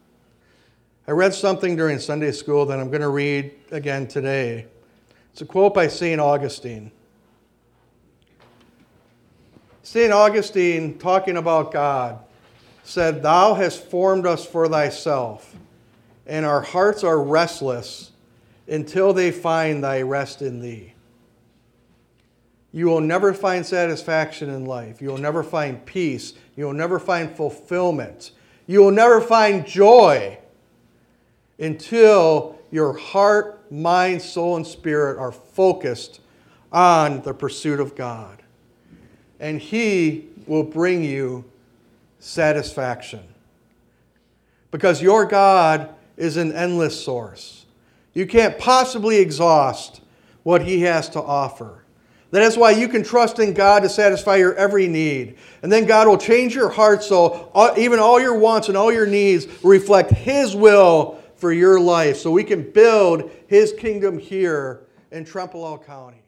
I 1.07 1.11
read 1.11 1.35
something 1.35 1.77
during 1.77 1.99
Sunday 1.99 2.33
school 2.33 2.65
that 2.65 2.81
I'm 2.81 2.89
going 2.89 3.03
to 3.03 3.11
read 3.11 3.53
again 3.73 4.07
today. 4.07 4.65
It's 5.33 5.43
a 5.43 5.45
quote 5.45 5.75
by 5.75 5.87
St. 5.87 6.19
Augustine. 6.19 6.91
St. 9.83 10.11
Augustine, 10.11 10.97
talking 10.97 11.37
about 11.37 11.73
God, 11.73 12.24
said, 12.85 13.23
Thou 13.23 13.55
hast 13.55 13.83
formed 13.83 14.27
us 14.27 14.47
for 14.47 14.69
thyself, 14.69 15.57
and 16.27 16.47
our 16.47 16.61
hearts 16.61 17.03
are 17.03 17.21
restless 17.21 18.13
until 18.69 19.13
they 19.13 19.31
find 19.31 19.83
thy 19.83 20.03
rest 20.03 20.41
in 20.43 20.61
thee. 20.61 20.93
You 22.73 22.87
will 22.87 23.01
never 23.01 23.33
find 23.33 23.65
satisfaction 23.65 24.51
in 24.51 24.67
life. 24.67 25.01
You 25.01 25.09
will 25.09 25.19
never 25.19 25.43
find 25.43 25.85
peace. 25.87 26.35
You 26.57 26.67
will 26.67 26.73
never 26.73 26.99
find 26.99 27.35
fulfillment. 27.35 28.33
You 28.67 28.81
will 28.81 28.91
never 28.91 29.21
find 29.21 29.67
joy 29.67 30.39
until 31.59 32.59
your 32.71 32.97
heart, 32.97 33.71
mind, 33.71 34.21
soul, 34.21 34.57
and 34.57 34.67
spirit 34.67 35.19
are 35.19 35.31
focused 35.31 36.21
on 36.73 37.23
the 37.23 37.33
pursuit 37.33 37.79
of 37.79 37.95
God. 37.95 38.43
And 39.39 39.61
He 39.61 40.27
will 40.47 40.65
bring 40.65 41.05
you 41.05 41.45
satisfaction. 42.25 43.21
Because 44.71 45.03
your 45.03 45.27
God 45.27 45.95
is 46.17 46.37
an 46.37 46.53
endless 46.53 47.05
source. 47.05 47.67
You 48.15 48.27
can't 48.27 48.59
possibly 48.59 49.19
exhaust 49.19 50.01
what 50.43 50.63
He 50.63 50.81
has 50.83 51.09
to 51.11 51.23
offer. 51.23 51.85
That 52.31 52.43
is 52.43 52.57
why 52.57 52.71
you 52.73 52.89
can 52.89 53.05
trust 53.05 53.39
in 53.39 53.53
God 53.55 53.83
to 53.83 53.89
satisfy 53.89 54.37
your 54.37 54.55
every 54.55 54.89
need. 54.89 55.37
And 55.63 55.71
then 55.71 55.85
God 55.85 56.09
will 56.09 56.19
change 56.19 56.55
your 56.55 56.71
heart 56.71 57.05
so 57.05 57.53
even 57.77 58.01
all 58.01 58.21
your 58.21 58.37
wants 58.37 58.69
and 58.69 58.77
all 58.77 58.93
your 58.93 59.07
needs 59.07 59.47
reflect 59.63 60.11
His 60.11 60.57
will 60.57 61.23
for 61.37 61.53
your 61.53 61.79
life. 61.79 62.17
So 62.17 62.31
we 62.31 62.43
can 62.43 62.69
build 62.71 63.31
His 63.47 63.73
kingdom 63.73 64.19
here 64.19 64.81
in 65.13 65.25
Trempealeau 65.25 65.85
County. 65.85 66.24